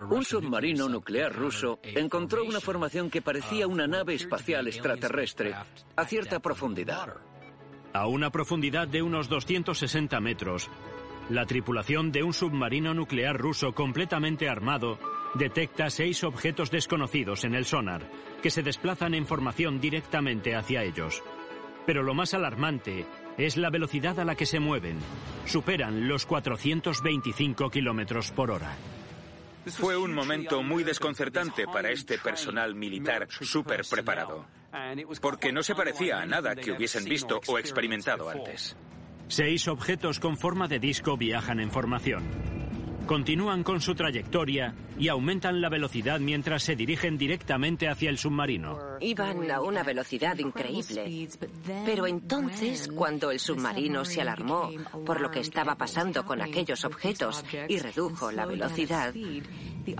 Un 0.00 0.24
submarino 0.24 0.88
nuclear 0.88 1.34
ruso 1.34 1.80
encontró 1.82 2.44
una 2.44 2.60
formación 2.60 3.08
que 3.08 3.22
parecía 3.22 3.66
una 3.66 3.86
nave 3.86 4.14
espacial 4.14 4.68
extraterrestre 4.68 5.54
a 5.96 6.04
cierta 6.04 6.40
profundidad. 6.40 7.16
A 7.94 8.06
una 8.06 8.30
profundidad 8.30 8.86
de 8.88 9.00
unos 9.00 9.28
260 9.30 10.20
metros, 10.20 10.68
la 11.30 11.46
tripulación 11.46 12.12
de 12.12 12.22
un 12.22 12.34
submarino 12.34 12.92
nuclear 12.92 13.38
ruso 13.38 13.72
completamente 13.72 14.50
armado 14.50 14.98
detecta 15.34 15.88
seis 15.88 16.22
objetos 16.24 16.70
desconocidos 16.70 17.44
en 17.44 17.54
el 17.54 17.64
sonar, 17.64 18.08
que 18.42 18.50
se 18.50 18.62
desplazan 18.62 19.14
en 19.14 19.26
formación 19.26 19.80
directamente 19.80 20.54
hacia 20.54 20.84
ellos. 20.84 21.22
Pero 21.86 22.02
lo 22.02 22.12
más 22.12 22.34
alarmante 22.34 23.06
es 23.38 23.56
la 23.56 23.70
velocidad 23.70 24.20
a 24.20 24.24
la 24.24 24.34
que 24.34 24.46
se 24.46 24.60
mueven. 24.60 24.98
Superan 25.46 26.06
los 26.06 26.26
425 26.26 27.70
kilómetros 27.70 28.30
por 28.30 28.50
hora. 28.50 28.76
Fue 29.66 29.96
un 29.96 30.14
momento 30.14 30.62
muy 30.62 30.84
desconcertante 30.84 31.66
para 31.66 31.90
este 31.90 32.18
personal 32.18 32.74
militar 32.74 33.26
súper 33.28 33.82
preparado, 33.88 34.46
porque 35.20 35.52
no 35.52 35.62
se 35.62 35.74
parecía 35.74 36.20
a 36.20 36.26
nada 36.26 36.54
que 36.54 36.72
hubiesen 36.72 37.04
visto 37.04 37.40
o 37.46 37.58
experimentado 37.58 38.28
antes. 38.30 38.76
Seis 39.28 39.66
objetos 39.66 40.20
con 40.20 40.36
forma 40.36 40.68
de 40.68 40.78
disco 40.78 41.16
viajan 41.16 41.58
en 41.58 41.72
formación. 41.72 42.22
Continúan 43.06 43.62
con 43.62 43.80
su 43.80 43.94
trayectoria 43.94 44.74
y 44.98 45.08
aumentan 45.08 45.60
la 45.60 45.68
velocidad 45.68 46.18
mientras 46.18 46.64
se 46.64 46.74
dirigen 46.74 47.16
directamente 47.16 47.88
hacia 47.88 48.10
el 48.10 48.18
submarino. 48.18 48.78
Iban 49.00 49.48
a 49.50 49.60
una 49.60 49.84
velocidad 49.84 50.36
increíble. 50.38 51.28
Pero 51.84 52.08
entonces, 52.08 52.88
cuando 52.92 53.30
el 53.30 53.38
submarino 53.38 54.04
se 54.04 54.22
alarmó 54.22 54.70
por 55.04 55.20
lo 55.20 55.30
que 55.30 55.40
estaba 55.40 55.76
pasando 55.76 56.24
con 56.24 56.42
aquellos 56.42 56.84
objetos 56.84 57.44
y 57.68 57.78
redujo 57.78 58.32
la 58.32 58.44
velocidad, 58.44 59.14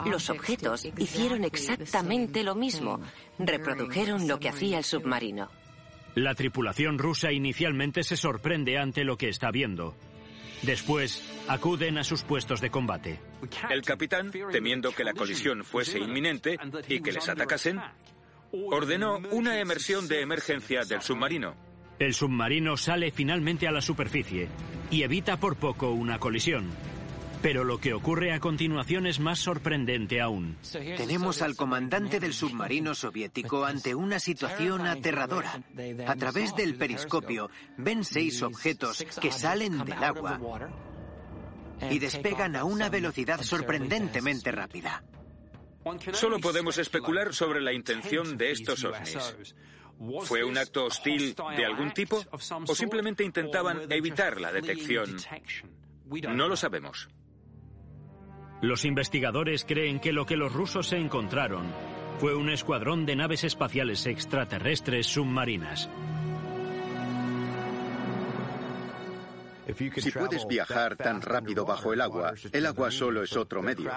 los 0.07 0.29
objetos 0.29 0.85
hicieron 0.99 1.45
exactamente 1.45 2.43
lo 2.43 2.57
mismo. 2.57 3.01
Reprodujeron 3.39 4.27
lo 4.27 4.41
que 4.41 4.49
hacía 4.49 4.79
el 4.79 4.85
submarino. 4.85 5.49
La 6.17 6.35
tripulación 6.35 6.99
rusa 6.99 7.31
inicialmente 7.31 8.03
se 8.03 8.17
sorprende 8.17 8.79
ante 8.79 9.05
lo 9.05 9.17
que 9.17 9.29
está 9.29 9.51
viendo. 9.51 9.95
Después, 10.63 11.23
acuden 11.49 11.99
a 11.99 12.05
sus 12.05 12.23
puestos 12.23 12.61
de 12.61 12.71
combate. 12.71 13.21
El 13.71 13.83
capitán, 13.83 14.31
temiendo 14.51 14.93
que 14.93 15.05
la 15.05 15.13
colisión 15.13 15.65
fuese 15.65 15.99
inminente 15.99 16.59
y 16.89 17.01
que 17.01 17.13
les 17.13 17.29
atacasen, 17.29 17.81
ordenó 18.53 19.19
una 19.31 19.61
emersión 19.61 20.09
de 20.09 20.23
emergencia 20.23 20.85
del 20.85 21.03
submarino. 21.03 21.55
El 21.99 22.15
submarino 22.15 22.77
sale 22.77 23.11
finalmente 23.11 23.67
a 23.67 23.73
la 23.73 23.81
superficie 23.81 24.49
y 24.91 25.03
evita 25.03 25.39
por 25.39 25.57
poco 25.57 25.91
una 25.91 26.19
colisión. 26.19 26.71
Pero 27.43 27.65
lo 27.65 27.79
que 27.79 27.95
ocurre 27.95 28.33
a 28.33 28.41
continuación 28.41 29.07
es 29.07 29.21
más 29.21 29.39
sorprendente 29.39 30.21
aún. 30.21 30.57
Tenemos 30.97 31.43
al 31.43 31.57
comandante 31.57 32.21
del 32.21 32.35
submarino 32.35 32.95
soviético 32.95 33.65
ante 33.65 33.95
una 33.95 34.19
situación 34.19 34.87
aterradora. 34.87 35.63
A 36.07 36.17
través 36.17 36.55
del 36.57 36.77
periscopio 36.77 37.51
ven 37.77 38.05
seis 38.05 38.43
objetos 38.43 39.05
que 39.21 39.31
salen 39.31 39.85
del 39.85 40.03
agua 40.03 40.41
y 41.91 41.99
despegan 41.99 42.57
a 42.57 42.65
una 42.65 42.89
velocidad 42.89 43.43
sorprendentemente 43.43 44.51
rápida. 44.51 45.05
Solo 46.13 46.41
podemos 46.41 46.79
especular 46.79 47.33
sobre 47.33 47.61
la 47.61 47.73
intención 47.73 48.37
de 48.37 48.51
estos 48.51 48.83
ovnis. 48.85 49.55
¿Fue 50.25 50.45
un 50.45 50.59
acto 50.59 50.87
hostil 50.87 51.35
de 51.57 51.65
algún 51.65 51.93
tipo 51.93 52.23
o 52.67 52.75
simplemente 52.75 53.25
intentaban 53.25 53.91
evitar 53.91 54.41
la 54.41 54.53
detección? 54.53 55.17
No 56.35 56.49
lo 56.49 56.57
sabemos. 56.57 57.09
Los 58.61 58.85
investigadores 58.85 59.65
creen 59.65 60.01
que 60.01 60.13
lo 60.13 60.25
que 60.25 60.37
los 60.37 60.53
rusos 60.53 60.89
se 60.89 60.97
encontraron 60.97 61.67
fue 62.19 62.35
un 62.35 62.49
escuadrón 62.49 63.05
de 63.05 63.17
naves 63.17 63.45
espaciales 63.45 64.07
extraterrestres 64.07 65.07
submarinas. 65.07 65.91
Si 69.75 70.11
puedes 70.13 70.47
viajar 70.47 70.97
tan 70.97 71.21
rápido 71.21 71.65
bajo 71.65 71.93
el 71.93 72.01
agua, 72.01 72.35
el 72.53 72.67
agua 72.67 72.91
solo 72.91 73.23
es 73.23 73.37
otro 73.37 73.63
medio. 73.63 73.91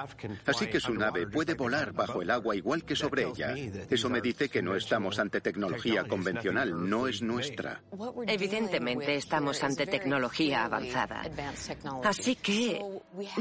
Así 0.45 0.67
que 0.67 0.79
su 0.79 0.93
nave 0.93 1.27
puede 1.27 1.53
volar 1.53 1.93
bajo 1.93 2.21
el 2.21 2.31
agua 2.31 2.55
igual 2.55 2.83
que 2.83 2.95
sobre 2.95 3.27
ella. 3.27 3.53
Eso 3.89 4.09
me 4.09 4.21
dice 4.21 4.49
que 4.49 4.61
no 4.61 4.75
estamos 4.75 5.19
ante 5.19 5.41
tecnología 5.41 6.03
convencional, 6.05 6.89
no 6.89 7.07
es 7.07 7.21
nuestra. 7.21 7.81
Evidentemente 8.27 9.15
estamos 9.15 9.63
ante 9.63 9.85
tecnología 9.85 10.65
avanzada. 10.65 11.21
Así 12.03 12.35
que 12.35 12.81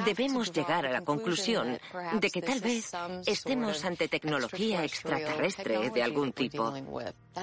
debemos 0.04 0.52
llegar 0.52 0.86
a 0.86 0.90
la 0.90 1.02
conclusión 1.02 1.78
de 2.20 2.30
que 2.30 2.42
tal 2.42 2.60
vez 2.60 2.92
estemos 3.26 3.84
ante 3.84 4.08
tecnología 4.08 4.84
extraterrestre 4.84 5.90
de 5.90 6.02
algún 6.02 6.32
tipo. 6.32 6.74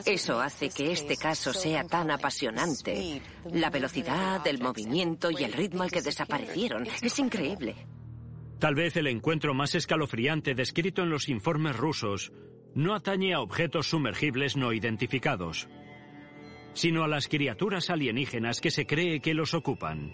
Eso 0.05 0.39
hace 0.39 0.69
que 0.69 0.91
este 0.91 1.17
caso 1.17 1.53
sea 1.53 1.83
tan 1.83 2.11
apasionante. 2.11 3.21
La 3.51 3.69
velocidad, 3.69 4.45
el 4.47 4.59
movimiento 4.59 5.31
y 5.31 5.43
el 5.43 5.53
ritmo 5.53 5.83
al 5.83 5.91
que 5.91 6.01
desaparecieron. 6.01 6.87
Es 7.01 7.19
increíble. 7.19 7.75
Tal 8.59 8.75
vez 8.75 8.95
el 8.97 9.07
encuentro 9.07 9.53
más 9.53 9.75
escalofriante 9.75 10.55
descrito 10.55 11.03
en 11.03 11.09
los 11.09 11.29
informes 11.29 11.75
rusos 11.75 12.31
no 12.73 12.93
atañe 12.93 13.33
a 13.33 13.39
objetos 13.39 13.87
sumergibles 13.87 14.57
no 14.57 14.73
identificados, 14.73 15.67
sino 16.73 17.03
a 17.03 17.07
las 17.07 17.27
criaturas 17.27 17.89
alienígenas 17.89 18.59
que 18.59 18.71
se 18.71 18.85
cree 18.85 19.21
que 19.21 19.33
los 19.33 19.53
ocupan. 19.53 20.11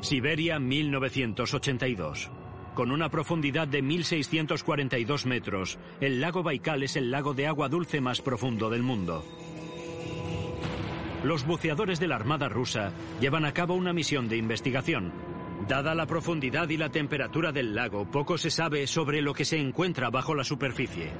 Siberia 0.00 0.58
1982. 0.58 2.30
Con 2.76 2.90
una 2.90 3.08
profundidad 3.08 3.66
de 3.66 3.82
1.642 3.82 5.24
metros, 5.24 5.78
el 5.98 6.20
lago 6.20 6.42
Baikal 6.42 6.82
es 6.82 6.96
el 6.96 7.10
lago 7.10 7.32
de 7.32 7.46
agua 7.46 7.70
dulce 7.70 8.02
más 8.02 8.20
profundo 8.20 8.68
del 8.68 8.82
mundo. 8.82 9.24
Los 11.24 11.46
buceadores 11.46 11.98
de 12.00 12.06
la 12.06 12.16
Armada 12.16 12.50
rusa 12.50 12.92
llevan 13.18 13.46
a 13.46 13.54
cabo 13.54 13.72
una 13.72 13.94
misión 13.94 14.28
de 14.28 14.36
investigación. 14.36 15.10
Dada 15.66 15.94
la 15.94 16.04
profundidad 16.04 16.68
y 16.68 16.76
la 16.76 16.90
temperatura 16.90 17.50
del 17.50 17.74
lago, 17.74 18.10
poco 18.10 18.36
se 18.36 18.50
sabe 18.50 18.86
sobre 18.86 19.22
lo 19.22 19.32
que 19.32 19.46
se 19.46 19.58
encuentra 19.58 20.10
bajo 20.10 20.34
la 20.34 20.44
superficie. 20.44 21.12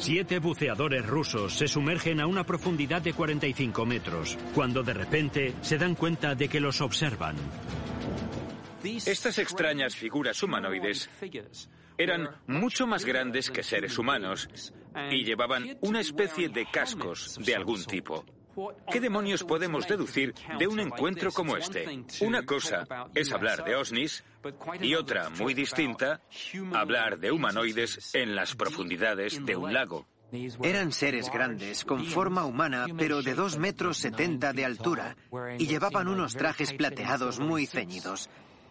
Siete 0.00 0.38
buceadores 0.38 1.06
rusos 1.06 1.52
se 1.52 1.68
sumergen 1.68 2.20
a 2.20 2.26
una 2.26 2.44
profundidad 2.44 3.02
de 3.02 3.12
45 3.12 3.84
metros, 3.84 4.38
cuando 4.54 4.82
de 4.82 4.94
repente 4.94 5.54
se 5.60 5.76
dan 5.76 5.94
cuenta 5.94 6.34
de 6.34 6.48
que 6.48 6.58
los 6.58 6.80
observan. 6.80 7.36
Estas 8.82 9.38
extrañas 9.38 9.94
figuras 9.94 10.42
humanoides 10.42 11.10
eran 11.98 12.30
mucho 12.46 12.86
más 12.86 13.04
grandes 13.04 13.50
que 13.50 13.62
seres 13.62 13.98
humanos 13.98 14.48
y 15.10 15.22
llevaban 15.22 15.76
una 15.82 16.00
especie 16.00 16.48
de 16.48 16.64
cascos 16.72 17.38
de 17.44 17.54
algún 17.54 17.84
tipo. 17.84 18.24
¿Qué 18.90 19.00
demonios 19.00 19.44
podemos 19.44 19.86
deducir 19.86 20.34
de 20.58 20.66
un 20.66 20.80
encuentro 20.80 21.32
como 21.32 21.56
este? 21.56 22.04
Una 22.20 22.44
cosa 22.44 22.86
es 23.14 23.32
hablar 23.32 23.64
de 23.64 23.76
OSNIs 23.76 24.24
y 24.80 24.94
otra, 24.94 25.30
muy 25.30 25.54
distinta, 25.54 26.20
hablar 26.72 27.18
de 27.18 27.30
humanoides 27.30 28.14
en 28.14 28.34
las 28.34 28.54
profundidades 28.54 29.44
de 29.44 29.56
un 29.56 29.72
lago. 29.72 30.06
Eran 30.62 30.92
seres 30.92 31.30
grandes, 31.30 31.84
con 31.84 32.04
forma 32.04 32.44
humana, 32.44 32.86
pero 32.96 33.22
de 33.22 33.34
2 33.34 33.58
metros 33.58 33.98
70 33.98 34.52
de 34.52 34.64
altura, 34.64 35.16
y 35.58 35.66
llevaban 35.66 36.08
unos 36.08 36.34
trajes 36.34 36.72
plateados 36.72 37.40
muy 37.40 37.66
ceñidos. 37.66 38.30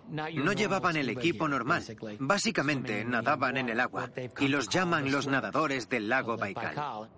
No 0.10 0.54
llevaban 0.54 0.96
el 0.96 1.10
equipo 1.10 1.48
normal. 1.48 1.84
Básicamente 2.20 3.06
nadaban 3.06 3.58
en 3.58 3.70
el 3.70 3.80
agua, 3.80 4.10
y 4.40 4.48
los 4.48 4.70
llaman 4.70 5.12
los 5.12 5.28
nadadores 5.28 5.90
del 5.90 6.10
lago 6.10 6.38
Baikal. 6.38 7.10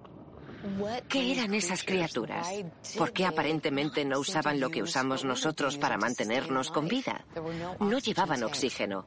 ¿Qué 1.07 1.31
eran 1.31 1.53
esas 1.53 1.83
criaturas? 1.83 2.47
¿Por 2.97 3.13
qué 3.13 3.25
aparentemente 3.25 4.05
no 4.05 4.19
usaban 4.19 4.59
lo 4.59 4.69
que 4.69 4.83
usamos 4.83 5.23
nosotros 5.25 5.77
para 5.77 5.97
mantenernos 5.97 6.71
con 6.71 6.87
vida? 6.87 7.25
No 7.79 7.97
llevaban 7.99 8.43
oxígeno. 8.43 9.05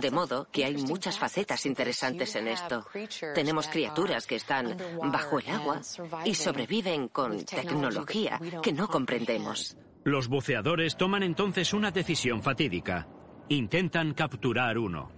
De 0.00 0.10
modo 0.10 0.48
que 0.50 0.64
hay 0.64 0.76
muchas 0.76 1.18
facetas 1.18 1.66
interesantes 1.66 2.34
en 2.36 2.48
esto. 2.48 2.86
Tenemos 3.34 3.68
criaturas 3.68 4.26
que 4.26 4.36
están 4.36 4.76
bajo 5.04 5.38
el 5.38 5.48
agua 5.50 5.80
y 6.24 6.34
sobreviven 6.34 7.08
con 7.08 7.44
tecnología 7.44 8.40
que 8.62 8.72
no 8.72 8.88
comprendemos. 8.88 9.76
Los 10.04 10.28
buceadores 10.28 10.96
toman 10.96 11.22
entonces 11.22 11.72
una 11.72 11.90
decisión 11.90 12.42
fatídica. 12.42 13.08
Intentan 13.48 14.14
capturar 14.14 14.78
uno. 14.78 15.10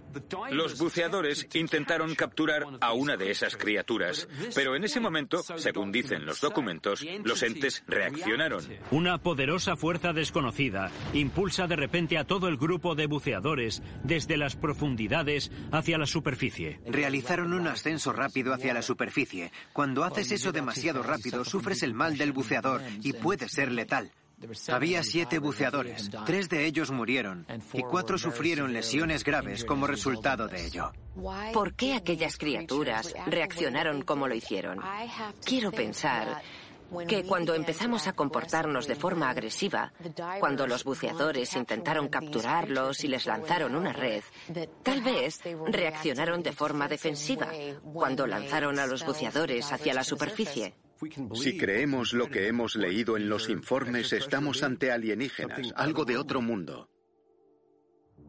Los 0.51 0.77
buceadores 0.77 1.47
intentaron 1.53 2.15
capturar 2.15 2.63
a 2.81 2.93
una 2.93 3.17
de 3.17 3.31
esas 3.31 3.55
criaturas, 3.55 4.27
pero 4.55 4.75
en 4.75 4.83
ese 4.83 4.99
momento, 4.99 5.41
según 5.57 5.91
dicen 5.91 6.25
los 6.25 6.41
documentos, 6.41 7.05
los 7.23 7.43
entes 7.43 7.83
reaccionaron. 7.87 8.63
Una 8.91 9.17
poderosa 9.17 9.75
fuerza 9.75 10.13
desconocida 10.13 10.91
impulsa 11.13 11.67
de 11.67 11.75
repente 11.75 12.17
a 12.17 12.25
todo 12.25 12.47
el 12.47 12.57
grupo 12.57 12.95
de 12.95 13.07
buceadores 13.07 13.81
desde 14.03 14.37
las 14.37 14.55
profundidades 14.55 15.51
hacia 15.71 15.97
la 15.97 16.05
superficie. 16.05 16.79
Realizaron 16.85 17.53
un 17.53 17.67
ascenso 17.67 18.13
rápido 18.13 18.53
hacia 18.53 18.73
la 18.73 18.81
superficie. 18.81 19.51
Cuando 19.73 20.03
haces 20.03 20.31
eso 20.31 20.51
demasiado 20.51 21.03
rápido, 21.03 21.45
sufres 21.45 21.83
el 21.83 21.93
mal 21.93 22.17
del 22.17 22.31
buceador 22.31 22.81
y 23.01 23.13
puede 23.13 23.49
ser 23.49 23.71
letal. 23.71 24.11
Había 24.67 25.03
siete 25.03 25.39
buceadores, 25.39 26.11
tres 26.25 26.47
de 26.47 26.65
ellos 26.65 26.91
murieron 26.91 27.47
y 27.73 27.81
cuatro 27.81 28.19
sufrieron 28.19 28.71
lesiones 28.71 29.23
graves 29.23 29.65
como 29.65 29.87
resultado 29.87 30.47
de 30.47 30.65
ello. 30.65 30.91
¿Por 31.53 31.73
qué 31.73 31.95
aquellas 31.95 32.37
criaturas 32.37 33.13
reaccionaron 33.25 34.03
como 34.03 34.27
lo 34.27 34.35
hicieron? 34.35 34.79
Quiero 35.43 35.71
pensar 35.71 36.43
que 37.07 37.23
cuando 37.23 37.55
empezamos 37.55 38.07
a 38.07 38.13
comportarnos 38.13 38.87
de 38.87 38.95
forma 38.95 39.29
agresiva, 39.29 39.91
cuando 40.39 40.67
los 40.67 40.83
buceadores 40.83 41.55
intentaron 41.55 42.07
capturarlos 42.07 43.03
y 43.03 43.07
les 43.07 43.25
lanzaron 43.25 43.75
una 43.75 43.91
red, 43.91 44.23
tal 44.83 45.01
vez 45.01 45.41
reaccionaron 45.65 46.43
de 46.43 46.53
forma 46.53 46.87
defensiva 46.87 47.49
cuando 47.81 48.27
lanzaron 48.27 48.77
a 48.77 48.85
los 48.85 49.03
buceadores 49.03 49.71
hacia 49.71 49.95
la 49.95 50.03
superficie. 50.03 50.75
Si 51.33 51.57
creemos 51.57 52.13
lo 52.13 52.27
que 52.27 52.47
hemos 52.47 52.75
leído 52.75 53.17
en 53.17 53.29
los 53.29 53.49
informes, 53.49 54.13
estamos 54.13 54.63
ante 54.63 54.91
alienígenas, 54.91 55.73
algo 55.75 56.05
de 56.05 56.17
otro 56.17 56.41
mundo. 56.41 56.89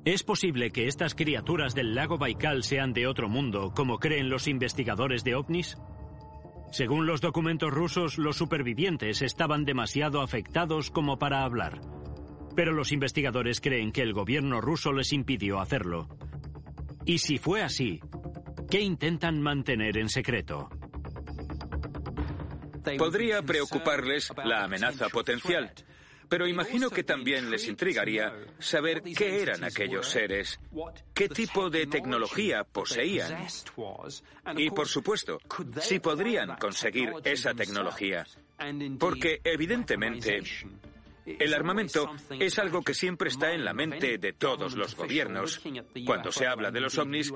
¿Es 0.04 0.22
posible 0.22 0.70
que 0.70 0.86
estas 0.86 1.14
criaturas 1.14 1.74
del 1.74 1.94
lago 1.94 2.18
Baikal 2.18 2.62
sean 2.62 2.92
de 2.92 3.06
otro 3.06 3.28
mundo, 3.28 3.72
como 3.74 3.98
creen 3.98 4.30
los 4.30 4.46
investigadores 4.46 5.24
de 5.24 5.34
ovnis? 5.34 5.76
Según 6.70 7.06
los 7.06 7.20
documentos 7.20 7.72
rusos, 7.72 8.18
los 8.18 8.36
supervivientes 8.36 9.22
estaban 9.22 9.64
demasiado 9.64 10.20
afectados 10.20 10.90
como 10.90 11.18
para 11.18 11.42
hablar. 11.44 11.80
Pero 12.54 12.72
los 12.72 12.92
investigadores 12.92 13.60
creen 13.60 13.92
que 13.92 14.02
el 14.02 14.12
gobierno 14.12 14.60
ruso 14.60 14.92
les 14.92 15.12
impidió 15.12 15.60
hacerlo. 15.60 16.08
Y 17.04 17.18
si 17.18 17.38
fue 17.38 17.62
así, 17.62 18.00
¿qué 18.70 18.80
intentan 18.80 19.40
mantener 19.40 19.96
en 19.96 20.08
secreto? 20.08 20.68
Podría 22.96 23.42
preocuparles 23.42 24.30
la 24.44 24.64
amenaza 24.64 25.08
potencial, 25.08 25.72
pero 26.28 26.46
imagino 26.46 26.90
que 26.90 27.04
también 27.04 27.50
les 27.50 27.66
intrigaría 27.66 28.32
saber 28.58 29.02
qué 29.02 29.42
eran 29.42 29.64
aquellos 29.64 30.08
seres, 30.08 30.60
qué 31.14 31.28
tipo 31.28 31.70
de 31.70 31.86
tecnología 31.86 32.64
poseían 32.64 33.46
y, 34.56 34.70
por 34.70 34.88
supuesto, 34.88 35.40
si 35.80 35.98
podrían 35.98 36.56
conseguir 36.56 37.12
esa 37.24 37.54
tecnología. 37.54 38.26
Porque, 38.98 39.40
evidentemente, 39.44 40.42
el 41.38 41.54
armamento 41.54 42.10
es 42.38 42.58
algo 42.58 42.82
que 42.82 42.94
siempre 42.94 43.28
está 43.28 43.52
en 43.52 43.64
la 43.64 43.74
mente 43.74 44.18
de 44.18 44.32
todos 44.32 44.74
los 44.74 44.96
gobiernos 44.96 45.60
cuando 46.06 46.32
se 46.32 46.46
habla 46.46 46.70
de 46.70 46.80
los 46.80 46.98
ovnis 46.98 47.32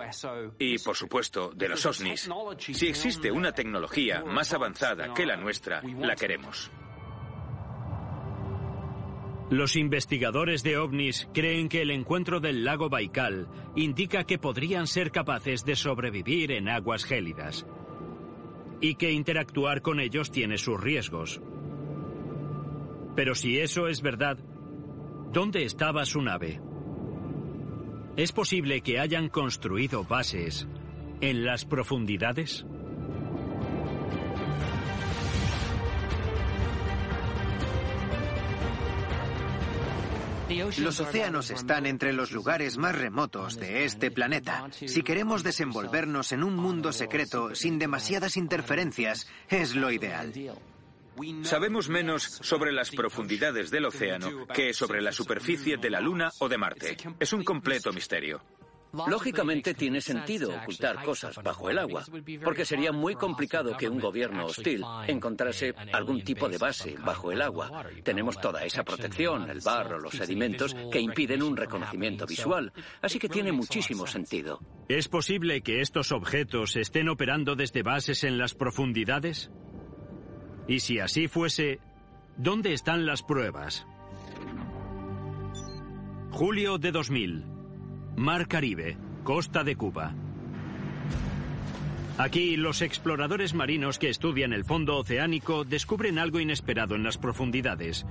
y, 0.59 0.79
por 0.79 0.97
supuesto, 0.97 1.51
de 1.55 1.69
los 1.69 1.85
OSNIs. 1.85 2.29
Si 2.59 2.87
existe 2.87 3.31
una 3.31 3.53
tecnología 3.53 4.23
más 4.25 4.53
avanzada 4.53 5.13
que 5.15 5.27
la 5.27 5.37
nuestra, 5.37 5.83
la 5.83 6.15
queremos. 6.15 6.71
Los 9.51 9.77
investigadores 9.77 10.63
de 10.63 10.79
ovnis 10.79 11.29
creen 11.35 11.69
que 11.69 11.83
el 11.83 11.91
encuentro 11.91 12.41
del 12.41 12.65
lago 12.65 12.89
Baikal 12.89 13.49
indica 13.77 14.25
que 14.25 14.39
podrían 14.39 14.87
ser 14.87 15.11
capaces 15.11 15.63
de 15.67 15.77
sobrevivir 15.77 16.53
en 16.53 16.71
aguas 16.71 17.05
gélidas 17.05 17.67
y 18.81 18.95
que 18.95 19.13
interactuar 19.13 19.83
con 19.83 20.01
ellos 20.01 20.31
tiene 20.31 20.57
sus 20.57 20.81
riesgos. 20.81 21.43
Pero 23.15 23.35
si 23.35 23.59
eso 23.59 23.89
es 23.89 24.01
verdad, 24.01 24.39
¿dónde 25.33 25.65
estaba 25.65 26.05
su 26.05 26.23
nave? 26.23 26.61
¿Es 28.17 28.33
posible 28.33 28.81
que 28.83 28.99
hayan 28.99 29.29
construido 29.29 30.05
bases 30.05 30.67
en 31.21 31.45
las 31.45 31.65
profundidades? 31.65 32.67
Los 40.79 41.01
océanos 41.01 41.51
están 41.51 41.87
entre 41.87 42.13
los 42.13 42.33
lugares 42.33 42.77
más 42.77 42.95
remotos 42.95 43.59
de 43.59 43.85
este 43.85 44.11
planeta. 44.11 44.69
Si 44.71 45.03
queremos 45.03 45.43
desenvolvernos 45.43 46.33
en 46.33 46.43
un 46.43 46.57
mundo 46.57 46.93
secreto 46.93 47.55
sin 47.55 47.79
demasiadas 47.79 48.37
interferencias, 48.37 49.29
es 49.49 49.75
lo 49.75 49.91
ideal. 49.91 50.33
Sabemos 51.43 51.89
menos 51.89 52.23
sobre 52.23 52.73
las 52.73 52.91
profundidades 52.91 53.71
del 53.71 53.87
océano 53.87 54.47
que 54.47 54.73
sobre 54.73 55.03
la 55.03 55.13
superficie 55.13 55.77
de 55.77 55.91
la 55.91 56.01
Luna 56.01 56.31
o 56.39 56.49
de 56.49 56.59
Marte. 56.59 56.97
Es 57.21 57.33
un 57.33 57.45
completo 57.45 57.93
misterio. 57.93 58.43
Lógicamente 58.93 59.73
tiene 59.73 60.03
sentido 60.03 60.55
ocultar 60.55 61.03
cosas 61.03 61.37
bajo 61.43 61.71
el 61.71 61.79
agua, 61.79 62.05
porque 62.45 62.67
sería 62.67 62.93
muy 62.93 63.15
complicado 63.15 63.75
que 63.77 63.89
un 63.89 63.99
gobierno 63.99 64.45
hostil 64.45 64.85
encontrase 65.07 65.75
algún 65.93 66.23
tipo 66.23 66.49
de 66.49 66.59
base 66.59 66.97
bajo 67.03 67.33
el 67.33 67.41
agua. 67.41 67.87
Tenemos 68.03 68.39
toda 68.39 68.65
esa 68.65 68.85
protección, 68.85 69.49
el 69.49 69.61
barro, 69.61 69.99
los 69.99 70.13
sedimentos, 70.13 70.77
que 70.93 71.01
impiden 71.01 71.43
un 71.43 71.57
reconocimiento 71.57 72.27
visual, 72.27 72.71
así 73.01 73.19
que 73.19 73.31
tiene 73.31 73.51
muchísimo 73.51 74.07
sentido. 74.07 74.61
¿Es 74.89 75.09
posible 75.09 75.63
que 75.63 75.81
estos 75.81 76.13
objetos 76.13 76.77
estén 76.77 77.09
operando 77.09 77.57
desde 77.57 77.83
bases 77.83 78.25
en 78.25 78.37
las 78.37 78.53
profundidades? 78.53 79.51
Y 80.67 80.81
si 80.81 80.99
así 80.99 81.29
fuese, 81.29 81.81
¿dónde 82.37 82.73
están 82.73 83.07
las 83.07 83.23
pruebas? 83.23 83.87
Julio 86.31 86.79
de 86.79 86.93
2000. 86.93 87.45
Mar 88.17 88.49
Caribe, 88.49 88.97
costa 89.25 89.65
de 89.65 89.77
Cuba. 89.77 90.15
Aquí 92.19 92.57
los 92.57 92.83
exploradores 92.83 93.55
marinos 93.55 93.99
que 93.99 94.09
estudian 94.09 94.53
el 94.53 94.65
fondo 94.65 94.97
oceánico 94.97 95.65
descubren 95.65 96.19
algo 96.19 96.41
inesperado 96.41 96.95
en 96.95 97.03
las 97.03 97.19
profundidades. 97.19 98.07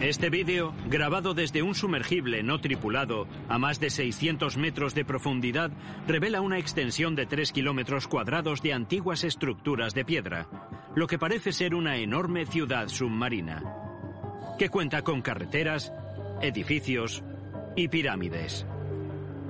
Este 0.00 0.28
vídeo, 0.28 0.74
grabado 0.90 1.32
desde 1.32 1.62
un 1.62 1.74
sumergible 1.74 2.42
no 2.42 2.60
tripulado 2.60 3.26
a 3.48 3.58
más 3.58 3.80
de 3.80 3.88
600 3.88 4.58
metros 4.58 4.94
de 4.94 5.06
profundidad, 5.06 5.70
revela 6.06 6.42
una 6.42 6.58
extensión 6.58 7.14
de 7.14 7.24
3 7.24 7.50
kilómetros 7.50 8.06
cuadrados 8.06 8.60
de 8.60 8.74
antiguas 8.74 9.24
estructuras 9.24 9.94
de 9.94 10.04
piedra, 10.04 10.48
lo 10.94 11.06
que 11.06 11.18
parece 11.18 11.50
ser 11.50 11.74
una 11.74 11.96
enorme 11.96 12.44
ciudad 12.44 12.88
submarina, 12.88 13.62
que 14.58 14.68
cuenta 14.68 15.00
con 15.00 15.22
carreteras, 15.22 15.90
edificios 16.42 17.24
y 17.74 17.88
pirámides. 17.88 18.66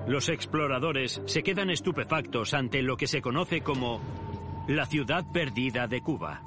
Los 0.06 0.28
exploradores 0.28 1.20
se 1.26 1.42
quedan 1.42 1.70
estupefactos 1.70 2.54
ante 2.54 2.82
lo 2.82 2.96
que 2.96 3.08
se 3.08 3.20
conoce 3.20 3.62
como 3.62 4.00
la 4.68 4.86
ciudad 4.86 5.24
perdida 5.32 5.88
de 5.88 6.02
Cuba. 6.02 6.45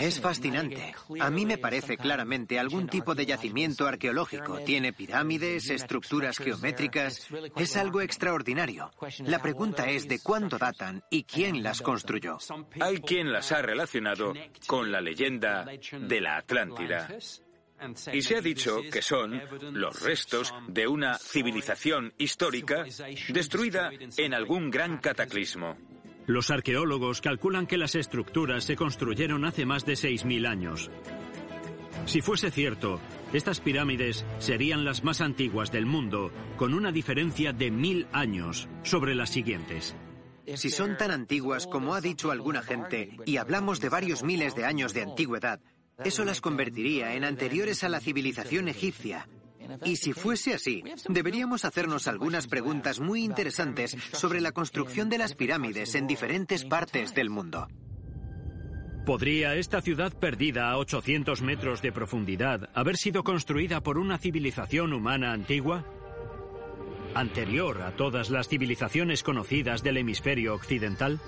Es 0.00 0.20
fascinante. 0.20 0.94
A 1.20 1.30
mí 1.30 1.44
me 1.44 1.58
parece 1.58 1.96
claramente 1.96 2.58
algún 2.58 2.88
tipo 2.88 3.14
de 3.14 3.26
yacimiento 3.26 3.86
arqueológico. 3.86 4.60
Tiene 4.60 4.92
pirámides, 4.92 5.70
estructuras 5.70 6.38
geométricas. 6.38 7.26
Es 7.56 7.76
algo 7.76 8.00
extraordinario. 8.00 8.90
La 9.24 9.42
pregunta 9.42 9.88
es 9.90 10.06
de 10.06 10.20
cuándo 10.20 10.58
datan 10.58 11.02
y 11.10 11.24
quién 11.24 11.62
las 11.62 11.82
construyó. 11.82 12.38
Hay 12.80 13.00
quien 13.00 13.32
las 13.32 13.50
ha 13.52 13.62
relacionado 13.62 14.32
con 14.66 14.92
la 14.92 15.00
leyenda 15.00 15.64
de 15.64 16.20
la 16.20 16.36
Atlántida. 16.36 17.08
Y 18.12 18.22
se 18.22 18.36
ha 18.36 18.40
dicho 18.40 18.80
que 18.90 19.02
son 19.02 19.40
los 19.72 20.00
restos 20.02 20.54
de 20.68 20.86
una 20.86 21.18
civilización 21.18 22.12
histórica 22.18 22.84
destruida 23.28 23.90
en 24.16 24.34
algún 24.34 24.70
gran 24.70 24.98
cataclismo. 24.98 25.76
Los 26.26 26.50
arqueólogos 26.50 27.20
calculan 27.20 27.66
que 27.66 27.76
las 27.76 27.94
estructuras 27.94 28.64
se 28.64 28.76
construyeron 28.76 29.44
hace 29.44 29.66
más 29.66 29.84
de 29.84 29.94
6.000 29.94 30.48
años. 30.48 30.90
Si 32.06 32.20
fuese 32.20 32.50
cierto, 32.50 33.00
estas 33.32 33.60
pirámides 33.60 34.24
serían 34.38 34.84
las 34.84 35.04
más 35.04 35.20
antiguas 35.20 35.72
del 35.72 35.86
mundo, 35.86 36.30
con 36.56 36.74
una 36.74 36.92
diferencia 36.92 37.52
de 37.52 37.70
mil 37.70 38.06
años 38.12 38.68
sobre 38.82 39.14
las 39.14 39.30
siguientes. 39.30 39.96
Si 40.54 40.68
son 40.68 40.98
tan 40.98 41.10
antiguas 41.10 41.66
como 41.66 41.94
ha 41.94 42.00
dicho 42.02 42.30
alguna 42.30 42.62
gente, 42.62 43.16
y 43.24 43.38
hablamos 43.38 43.80
de 43.80 43.88
varios 43.88 44.22
miles 44.22 44.54
de 44.54 44.66
años 44.66 44.92
de 44.92 45.02
antigüedad, 45.02 45.60
eso 46.04 46.24
las 46.24 46.40
convertiría 46.40 47.14
en 47.14 47.24
anteriores 47.24 47.82
a 47.84 47.88
la 47.88 48.00
civilización 48.00 48.68
egipcia. 48.68 49.26
Y 49.84 49.96
si 49.96 50.12
fuese 50.12 50.54
así, 50.54 50.82
deberíamos 51.08 51.64
hacernos 51.64 52.08
algunas 52.08 52.46
preguntas 52.46 53.00
muy 53.00 53.24
interesantes 53.24 53.96
sobre 54.12 54.40
la 54.40 54.52
construcción 54.52 55.08
de 55.08 55.18
las 55.18 55.34
pirámides 55.34 55.94
en 55.94 56.06
diferentes 56.06 56.64
partes 56.64 57.14
del 57.14 57.30
mundo. 57.30 57.68
¿Podría 59.04 59.54
esta 59.54 59.82
ciudad 59.82 60.14
perdida 60.18 60.70
a 60.70 60.78
800 60.78 61.42
metros 61.42 61.82
de 61.82 61.92
profundidad 61.92 62.70
haber 62.74 62.96
sido 62.96 63.22
construida 63.22 63.82
por 63.82 63.98
una 63.98 64.16
civilización 64.16 64.94
humana 64.94 65.32
antigua? 65.32 65.84
¿Anterior 67.14 67.82
a 67.82 67.94
todas 67.96 68.30
las 68.30 68.48
civilizaciones 68.48 69.22
conocidas 69.22 69.82
del 69.82 69.98
hemisferio 69.98 70.54
occidental? 70.54 71.20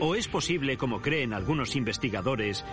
¿O 0.00 0.14
es 0.14 0.28
posible, 0.28 0.78
como 0.78 1.02
creen 1.02 1.34
algunos 1.34 1.76
investigadores, 1.76 2.64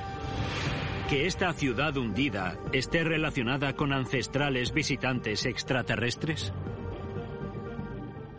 que 1.10 1.28
esta 1.28 1.54
ciudad 1.54 1.96
hundida 1.98 2.58
esté 2.74 3.04
relacionada 3.04 3.76
con 3.76 3.94
ancestrales 3.94 4.74
visitantes 4.74 5.46
extraterrestres? 5.46 6.52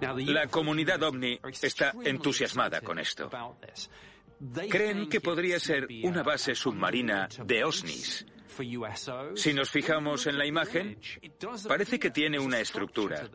La 0.01 0.49
comunidad 0.49 1.03
ovni 1.05 1.39
está 1.63 1.93
entusiasmada 2.05 2.81
con 2.81 2.99
esto. 2.99 3.31
Creen 4.69 5.09
que 5.09 5.21
podría 5.21 5.61
ser 5.61 5.87
una 6.03 6.23
base 6.23 6.55
submarina 6.55 7.29
de 7.45 7.65
OSNIs. 7.65 8.27
Si 9.35 9.53
nos 9.53 9.71
fijamos 9.71 10.27
en 10.27 10.39
la 10.39 10.47
imagen, 10.47 10.99
parece 11.69 11.99
que 11.99 12.11
tiene 12.11 12.39
una 12.39 12.59
estructura. 12.59 13.29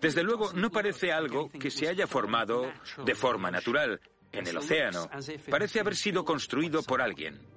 Desde 0.00 0.22
luego, 0.22 0.52
no 0.52 0.70
parece 0.70 1.12
algo 1.12 1.48
que 1.48 1.70
se 1.70 1.88
haya 1.88 2.06
formado 2.06 2.70
de 3.04 3.14
forma 3.14 3.50
natural 3.50 4.00
en 4.30 4.46
el 4.46 4.56
océano. 4.56 5.08
Parece 5.48 5.80
haber 5.80 5.96
sido 5.96 6.24
construido 6.24 6.82
por 6.82 7.00
alguien. 7.00 7.51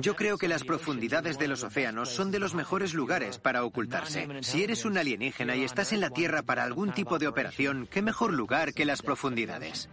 Yo 0.00 0.16
creo 0.16 0.38
que 0.38 0.48
las 0.48 0.64
profundidades 0.64 1.38
de 1.38 1.48
los 1.48 1.62
océanos 1.62 2.08
son 2.08 2.30
de 2.30 2.38
los 2.38 2.54
mejores 2.54 2.94
lugares 2.94 3.38
para 3.38 3.64
ocultarse. 3.64 4.26
Si 4.42 4.62
eres 4.62 4.84
un 4.84 4.96
alienígena 4.96 5.56
y 5.56 5.64
estás 5.64 5.92
en 5.92 6.00
la 6.00 6.10
Tierra 6.10 6.42
para 6.42 6.64
algún 6.64 6.92
tipo 6.92 7.18
de 7.18 7.28
operación, 7.28 7.86
¿qué 7.90 8.02
mejor 8.02 8.32
lugar 8.32 8.72
que 8.72 8.84
las 8.84 9.02
profundidades? 9.02 9.88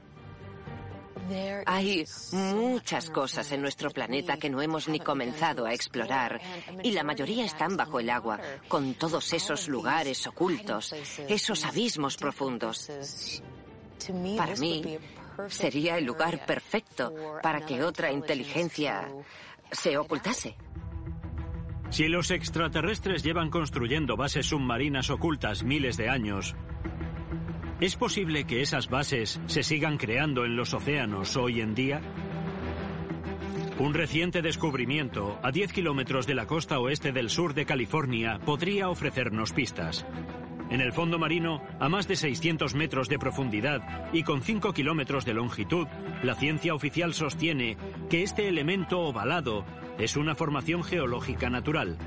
Hay 1.65 2.05
muchas 2.31 3.09
cosas 3.09 3.51
en 3.51 3.61
nuestro 3.61 3.91
planeta 3.91 4.37
que 4.37 4.49
no 4.49 4.61
hemos 4.61 4.87
ni 4.87 4.99
comenzado 4.99 5.65
a 5.65 5.73
explorar 5.73 6.39
y 6.83 6.91
la 6.91 7.03
mayoría 7.03 7.43
están 7.43 7.75
bajo 7.75 7.99
el 7.99 8.09
agua, 8.09 8.39
con 8.69 8.93
todos 8.93 9.33
esos 9.33 9.67
lugares 9.67 10.25
ocultos, 10.25 10.93
esos 11.27 11.65
abismos 11.65 12.15
profundos. 12.15 12.89
Para 14.37 14.55
mí, 14.55 14.97
sería 15.49 15.97
el 15.97 16.05
lugar 16.05 16.45
perfecto 16.45 17.13
para 17.43 17.65
que 17.65 17.83
otra 17.83 18.11
inteligencia 18.11 19.09
se 19.71 19.97
ocultase. 19.97 20.55
Si 21.89 22.07
los 22.07 22.31
extraterrestres 22.31 23.23
llevan 23.23 23.49
construyendo 23.49 24.17
bases 24.17 24.47
submarinas 24.47 25.09
ocultas 25.09 25.63
miles 25.63 25.95
de 25.95 26.09
años, 26.09 26.55
¿es 27.79 27.95
posible 27.95 28.45
que 28.45 28.61
esas 28.61 28.89
bases 28.89 29.39
se 29.45 29.63
sigan 29.63 29.97
creando 29.97 30.43
en 30.43 30.57
los 30.57 30.73
océanos 30.73 31.37
hoy 31.37 31.61
en 31.61 31.75
día? 31.75 32.01
Un 33.79 33.93
reciente 33.93 34.41
descubrimiento 34.41 35.39
a 35.43 35.51
10 35.51 35.71
kilómetros 35.71 36.25
de 36.25 36.33
la 36.33 36.47
costa 36.47 36.79
oeste 36.79 37.11
del 37.11 37.29
sur 37.29 37.53
de 37.53 37.65
California 37.65 38.39
podría 38.43 38.89
ofrecernos 38.89 39.53
pistas. 39.53 40.05
En 40.69 40.81
el 40.81 40.91
fondo 40.91 41.17
marino, 41.17 41.61
a 41.79 41.87
más 41.87 42.07
de 42.07 42.15
600 42.15 42.75
metros 42.75 43.07
de 43.07 43.19
profundidad 43.19 44.09
y 44.11 44.23
con 44.23 44.41
5 44.41 44.73
kilómetros 44.73 45.25
de 45.25 45.33
longitud, 45.33 45.87
la 46.23 46.35
ciencia 46.35 46.73
oficial 46.73 47.13
sostiene 47.13 47.77
que 48.09 48.23
este 48.23 48.47
elemento 48.47 48.99
ovalado 48.99 49.65
es 49.97 50.17
una 50.17 50.35
formación 50.35 50.83
geológica 50.83 51.49
natural, 51.49 51.97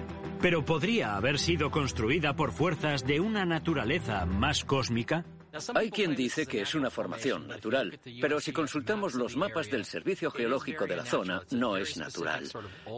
pero 0.40 0.64
podría 0.64 1.16
haber 1.16 1.38
sido 1.38 1.70
construida 1.70 2.34
por 2.34 2.52
fuerzas 2.52 3.06
de 3.06 3.20
una 3.20 3.44
naturaleza 3.44 4.26
más 4.26 4.64
cósmica. 4.64 5.24
Hay 5.74 5.90
quien 5.90 6.14
dice 6.14 6.46
que 6.46 6.62
es 6.62 6.74
una 6.74 6.90
formación 6.90 7.48
natural, 7.48 7.98
pero 8.20 8.40
si 8.40 8.52
consultamos 8.52 9.14
los 9.14 9.36
mapas 9.36 9.70
del 9.70 9.84
Servicio 9.84 10.30
Geológico 10.30 10.86
de 10.86 10.96
la 10.96 11.04
zona, 11.04 11.42
no 11.50 11.76
es 11.76 11.96
natural. 11.96 12.48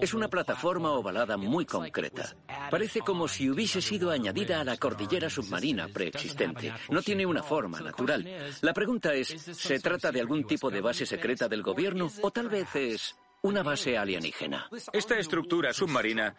Es 0.01 0.15
una 0.15 0.29
plataforma 0.29 0.93
ovalada 0.93 1.37
muy 1.37 1.65
concreta. 1.65 2.35
Parece 2.71 3.01
como 3.01 3.29
si 3.29 3.51
hubiese 3.51 3.81
sido 3.81 4.11
añadida 4.11 4.61
a 4.61 4.65
la 4.65 4.77
cordillera 4.77 5.31
submarina 5.31 5.89
preexistente. 5.89 6.73
No 6.91 7.03
tiene 7.03 7.27
una 7.27 7.43
forma 7.43 7.81
natural. 7.81 8.27
La 8.61 8.73
pregunta 8.73 9.15
es, 9.15 9.29
¿se 9.29 9.79
trata 9.81 10.11
de 10.11 10.21
algún 10.21 10.45
tipo 10.45 10.71
de 10.71 10.81
base 10.81 11.07
secreta 11.07 11.49
del 11.49 11.63
gobierno 11.63 12.11
o 12.23 12.31
tal 12.31 12.49
vez 12.49 12.75
es 12.75 13.17
una 13.43 13.63
base 13.63 13.97
alienígena? 13.97 14.69
Esta 14.93 15.19
estructura 15.19 15.73
submarina 15.73 16.37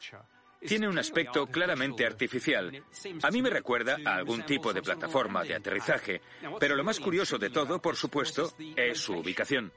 tiene 0.68 0.88
un 0.88 0.98
aspecto 0.98 1.46
claramente 1.48 2.06
artificial. 2.06 2.84
A 3.22 3.32
mí 3.32 3.42
me 3.42 3.50
recuerda 3.50 3.98
a 4.06 4.16
algún 4.16 4.44
tipo 4.44 4.74
de 4.74 4.82
plataforma 4.82 5.44
de 5.44 5.56
aterrizaje, 5.56 6.22
pero 6.60 6.76
lo 6.76 6.84
más 6.84 7.00
curioso 7.00 7.38
de 7.38 7.50
todo, 7.50 7.82
por 7.82 7.96
supuesto, 7.96 8.54
es 8.76 9.00
su 9.00 9.14
ubicación. 9.14 9.72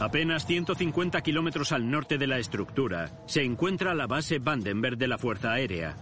Apenas 0.00 0.46
150 0.46 1.20
kilómetros 1.20 1.72
al 1.72 1.90
norte 1.90 2.16
de 2.16 2.26
la 2.26 2.38
estructura 2.38 3.10
se 3.26 3.42
encuentra 3.42 3.94
la 3.94 4.06
base 4.06 4.38
Vandenberg 4.38 4.96
de 4.96 5.08
la 5.08 5.18
Fuerza 5.18 5.52
Aérea. 5.52 5.94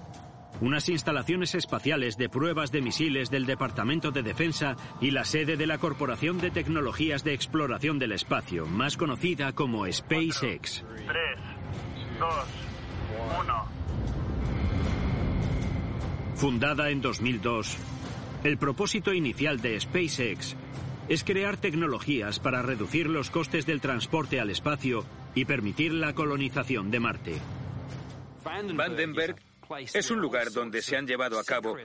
unas 0.61 0.89
instalaciones 0.89 1.55
espaciales 1.55 2.17
de 2.17 2.29
pruebas 2.29 2.73
de 2.73 2.81
misiles 2.81 3.31
del 3.31 3.47
Departamento 3.47 4.11
de 4.11 4.23
Defensa 4.23 4.77
y 5.01 5.13
la 5.13 5.25
sede 5.25 5.57
de 5.57 5.67
la 5.67 5.79
Corporación 5.79 6.39
de 6.39 6.51
Tecnologías 6.51 7.23
de 7.23 7.33
Exploración 7.35 7.99
del 7.99 8.13
Espacio, 8.13 8.67
más 8.67 8.97
conocida 8.97 9.53
como 9.53 9.91
SpaceX. 9.91 10.85
3, 11.07 11.17
2, 12.19 12.31
1. 13.41 13.65
Fundada 16.37 16.91
en 16.91 17.01
2002, 17.01 17.77
el 18.45 18.59
propósito 18.59 19.13
inicial 19.13 19.61
de 19.61 19.81
SpaceX 19.81 20.57
es 21.09 21.25
crear 21.25 21.57
tecnologías 21.57 22.39
para 22.39 22.63
reducir 22.63 23.09
los 23.09 23.31
costes 23.31 23.67
del 23.67 23.81
transporte 23.81 24.41
al 24.41 24.51
espacio 24.51 25.05
y 25.35 25.45
permitir 25.47 25.93
la 25.93 26.15
colonización 26.15 26.91
de 26.91 27.01
Marte. 27.01 27.35
Vandenberg 28.45 29.37
es 29.93 30.11
un 30.11 30.21
lugar 30.21 30.51
donde 30.53 30.83
se 30.83 30.97
han 30.97 31.07
llevado 31.07 31.39
a 31.39 31.45
cabo 31.45 31.77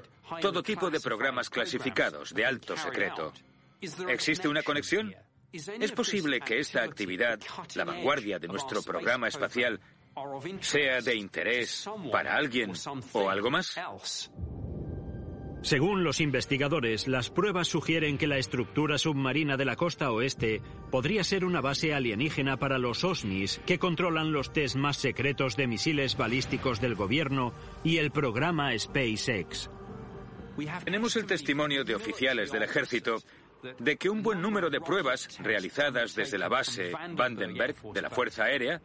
todo 0.41 0.61
tipo 0.63 0.89
de 0.89 0.99
programas 0.99 1.49
clasificados 1.49 2.33
de 2.33 2.45
alto 2.45 2.77
secreto. 2.77 3.33
¿Existe 4.07 4.47
una 4.47 4.63
conexión? 4.63 5.13
¿Es 5.51 5.91
posible 5.91 6.39
que 6.39 6.59
esta 6.59 6.83
actividad, 6.83 7.39
la 7.75 7.85
vanguardia 7.85 8.39
de 8.39 8.47
nuestro 8.47 8.81
programa 8.81 9.27
espacial, 9.27 9.79
sea 10.61 11.01
de 11.01 11.15
interés 11.15 11.89
para 12.11 12.35
alguien 12.35 12.71
o 13.13 13.29
algo 13.29 13.49
más? 13.49 13.77
Según 15.63 16.03
los 16.03 16.19
investigadores, 16.19 17.07
las 17.07 17.29
pruebas 17.29 17.69
sugieren 17.69 18.17
que 18.17 18.27
la 18.27 18.37
estructura 18.37 18.97
submarina 18.97 19.55
de 19.55 19.63
la 19.63 19.77
costa 19.77 20.11
oeste 20.11 20.61
podría 20.91 21.23
ser 21.23 21.45
una 21.45 21.61
base 21.61 21.93
alienígena 21.93 22.57
para 22.57 22.77
los 22.77 23.05
OSNIs 23.05 23.61
que 23.65 23.79
controlan 23.79 24.33
los 24.33 24.51
test 24.51 24.75
más 24.75 24.97
secretos 24.97 25.55
de 25.55 25.67
misiles 25.67 26.17
balísticos 26.17 26.81
del 26.81 26.95
gobierno 26.95 27.53
y 27.81 27.97
el 27.97 28.11
programa 28.11 28.77
SpaceX. 28.77 29.69
Tenemos 30.83 31.15
el 31.15 31.25
testimonio 31.25 31.85
de 31.85 31.95
oficiales 31.95 32.51
del 32.51 32.63
ejército 32.63 33.23
de 33.79 33.97
que 33.97 34.09
un 34.09 34.21
buen 34.21 34.41
número 34.41 34.69
de 34.69 34.81
pruebas 34.81 35.37
realizadas 35.39 36.15
desde 36.15 36.37
la 36.37 36.49
base 36.49 36.91
Vandenberg 37.11 37.75
de 37.93 38.01
la 38.01 38.09
Fuerza 38.09 38.45
Aérea 38.45 38.81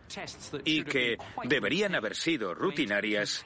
y 0.65 0.85
que 0.85 1.17
deberían 1.45 1.95
haber 1.95 2.15
sido 2.15 2.55
rutinarias 2.55 3.45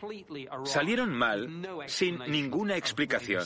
salieron 0.64 1.12
mal 1.14 1.48
sin 1.86 2.18
ninguna 2.18 2.76
explicación. 2.76 3.44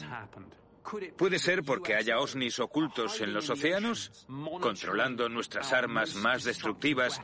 ¿Puede 1.16 1.39
ser 1.39 1.64
porque 1.64 1.95
haya 1.95 2.18
OSNIs 2.18 2.61
ocultos 2.61 3.20
en 3.20 3.32
los 3.32 3.51
océanos, 3.51 4.26
controlando 4.61 5.28
nuestras 5.28 5.72
armas 5.72 6.14
más 6.14 6.45
destructivas 6.45 7.20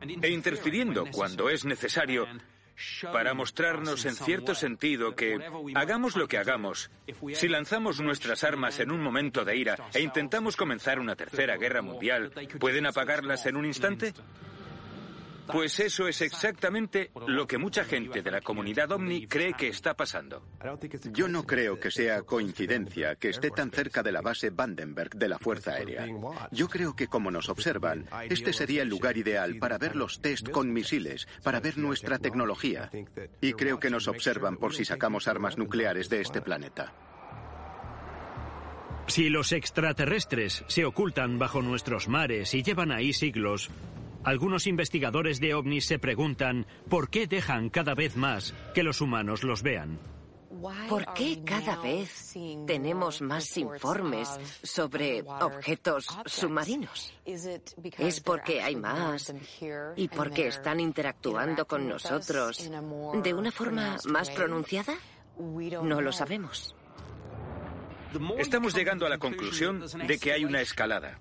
e 0.00 0.28
interfiriendo 0.30 1.04
cuando 1.10 1.48
es 1.48 1.64
necesario 1.64 2.26
para 3.12 3.34
mostrarnos 3.34 4.04
en 4.04 4.14
cierto 4.14 4.54
sentido 4.54 5.14
que 5.14 5.38
hagamos 5.74 6.16
lo 6.16 6.28
que 6.28 6.38
hagamos, 6.38 6.90
si 7.34 7.48
lanzamos 7.48 8.00
nuestras 8.00 8.44
armas 8.44 8.80
en 8.80 8.90
un 8.90 9.00
momento 9.00 9.44
de 9.44 9.56
ira 9.56 9.76
e 9.92 10.00
intentamos 10.00 10.56
comenzar 10.56 10.98
una 10.98 11.16
tercera 11.16 11.56
guerra 11.56 11.82
mundial, 11.82 12.32
¿pueden 12.58 12.86
apagarlas 12.86 13.46
en 13.46 13.56
un 13.56 13.66
instante? 13.66 14.14
Pues 15.46 15.78
eso 15.80 16.08
es 16.08 16.20
exactamente 16.22 17.10
lo 17.26 17.46
que 17.46 17.58
mucha 17.58 17.84
gente 17.84 18.22
de 18.22 18.30
la 18.30 18.40
comunidad 18.40 18.90
OVNI 18.92 19.26
cree 19.26 19.52
que 19.54 19.68
está 19.68 19.94
pasando. 19.94 20.42
Yo 21.12 21.28
no 21.28 21.44
creo 21.44 21.78
que 21.78 21.90
sea 21.90 22.22
coincidencia 22.22 23.16
que 23.16 23.30
esté 23.30 23.50
tan 23.50 23.70
cerca 23.70 24.02
de 24.02 24.12
la 24.12 24.20
base 24.20 24.50
Vandenberg 24.50 25.16
de 25.16 25.28
la 25.28 25.38
Fuerza 25.38 25.72
Aérea. 25.72 26.06
Yo 26.50 26.68
creo 26.68 26.96
que 26.96 27.08
como 27.08 27.30
nos 27.30 27.48
observan, 27.48 28.06
este 28.28 28.52
sería 28.52 28.82
el 28.82 28.88
lugar 28.88 29.16
ideal 29.16 29.58
para 29.58 29.78
ver 29.78 29.96
los 29.96 30.20
test 30.20 30.48
con 30.48 30.72
misiles, 30.72 31.28
para 31.42 31.60
ver 31.60 31.78
nuestra 31.78 32.18
tecnología. 32.18 32.90
Y 33.40 33.52
creo 33.52 33.78
que 33.78 33.90
nos 33.90 34.08
observan 34.08 34.56
por 34.56 34.74
si 34.74 34.84
sacamos 34.84 35.28
armas 35.28 35.58
nucleares 35.58 36.08
de 36.08 36.20
este 36.20 36.40
planeta. 36.40 36.92
Si 39.06 39.28
los 39.28 39.52
extraterrestres 39.52 40.64
se 40.66 40.84
ocultan 40.84 41.38
bajo 41.38 41.60
nuestros 41.60 42.08
mares 42.08 42.54
y 42.54 42.62
llevan 42.62 42.90
ahí 42.90 43.12
siglos, 43.12 43.70
algunos 44.24 44.66
investigadores 44.66 45.40
de 45.40 45.54
ovnis 45.54 45.86
se 45.86 45.98
preguntan 45.98 46.66
por 46.88 47.10
qué 47.10 47.26
dejan 47.26 47.70
cada 47.70 47.94
vez 47.94 48.16
más 48.16 48.54
que 48.74 48.82
los 48.82 49.00
humanos 49.00 49.44
los 49.44 49.62
vean. 49.62 49.98
¿Por 50.88 51.12
qué 51.14 51.42
cada 51.44 51.76
vez 51.76 52.32
tenemos 52.66 53.20
más 53.20 53.56
informes 53.56 54.28
sobre 54.62 55.22
objetos 55.22 56.06
submarinos? 56.26 57.12
¿Es 57.24 58.20
porque 58.20 58.62
hay 58.62 58.76
más 58.76 59.34
y 59.96 60.08
porque 60.08 60.48
están 60.48 60.80
interactuando 60.80 61.66
con 61.66 61.88
nosotros 61.88 62.70
de 63.22 63.34
una 63.34 63.50
forma 63.50 63.96
más 64.06 64.30
pronunciada? 64.30 64.94
No 65.38 66.00
lo 66.00 66.12
sabemos. 66.12 66.74
Estamos 68.38 68.74
llegando 68.74 69.06
a 69.06 69.08
la 69.08 69.18
conclusión 69.18 69.84
de 70.06 70.18
que 70.18 70.32
hay 70.32 70.44
una 70.44 70.60
escalada. 70.60 71.18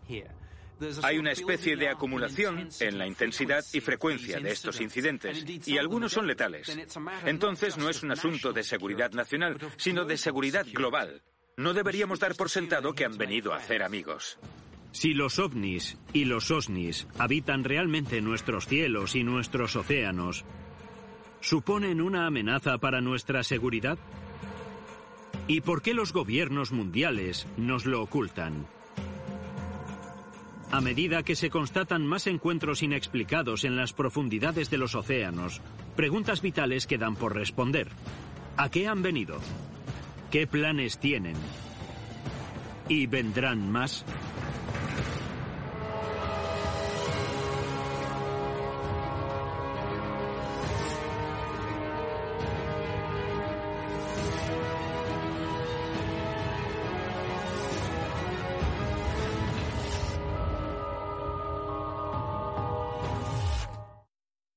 Hay 1.03 1.17
una 1.17 1.31
especie 1.31 1.75
de 1.75 1.89
acumulación 1.89 2.69
en 2.79 2.97
la 2.97 3.07
intensidad 3.07 3.63
y 3.73 3.79
frecuencia 3.79 4.39
de 4.39 4.51
estos 4.51 4.81
incidentes, 4.81 5.45
y 5.67 5.77
algunos 5.77 6.11
son 6.11 6.27
letales. 6.27 6.75
Entonces 7.25 7.77
no 7.77 7.89
es 7.89 8.03
un 8.03 8.11
asunto 8.11 8.51
de 8.53 8.63
seguridad 8.63 9.11
nacional, 9.11 9.57
sino 9.77 10.05
de 10.05 10.17
seguridad 10.17 10.65
global. 10.71 11.21
No 11.57 11.73
deberíamos 11.73 12.19
dar 12.19 12.35
por 12.35 12.49
sentado 12.49 12.93
que 12.93 13.05
han 13.05 13.17
venido 13.17 13.53
a 13.53 13.57
hacer 13.57 13.83
amigos. 13.83 14.39
Si 14.91 15.13
los 15.13 15.39
ovnis 15.39 15.97
y 16.13 16.25
los 16.25 16.51
osnis 16.51 17.07
habitan 17.17 17.63
realmente 17.63 18.21
nuestros 18.21 18.67
cielos 18.67 19.15
y 19.15 19.23
nuestros 19.23 19.75
océanos, 19.75 20.45
¿suponen 21.41 21.99
una 22.01 22.27
amenaza 22.27 22.77
para 22.77 23.01
nuestra 23.01 23.43
seguridad? 23.43 23.97
¿Y 25.47 25.61
por 25.61 25.81
qué 25.81 25.93
los 25.93 26.13
gobiernos 26.13 26.71
mundiales 26.71 27.47
nos 27.57 27.85
lo 27.85 28.01
ocultan? 28.01 28.67
A 30.73 30.81
medida 30.81 31.21
que 31.21 31.35
se 31.35 31.51
constatan 31.51 32.03
más 32.03 32.25
encuentros 32.25 32.81
inexplicados 32.81 33.63
en 33.63 33.75
las 33.75 33.93
profundidades 33.93 34.71
de 34.71 34.79
los 34.79 34.95
océanos, 34.95 35.61
preguntas 35.95 36.41
vitales 36.41 36.87
quedan 36.87 37.15
por 37.15 37.35
responder. 37.35 37.89
¿A 38.57 38.71
qué 38.71 38.87
han 38.87 39.03
venido? 39.03 39.37
¿Qué 40.31 40.47
planes 40.47 40.97
tienen? 40.97 41.35
¿Y 42.89 43.05
vendrán 43.05 43.71
más? 43.71 44.03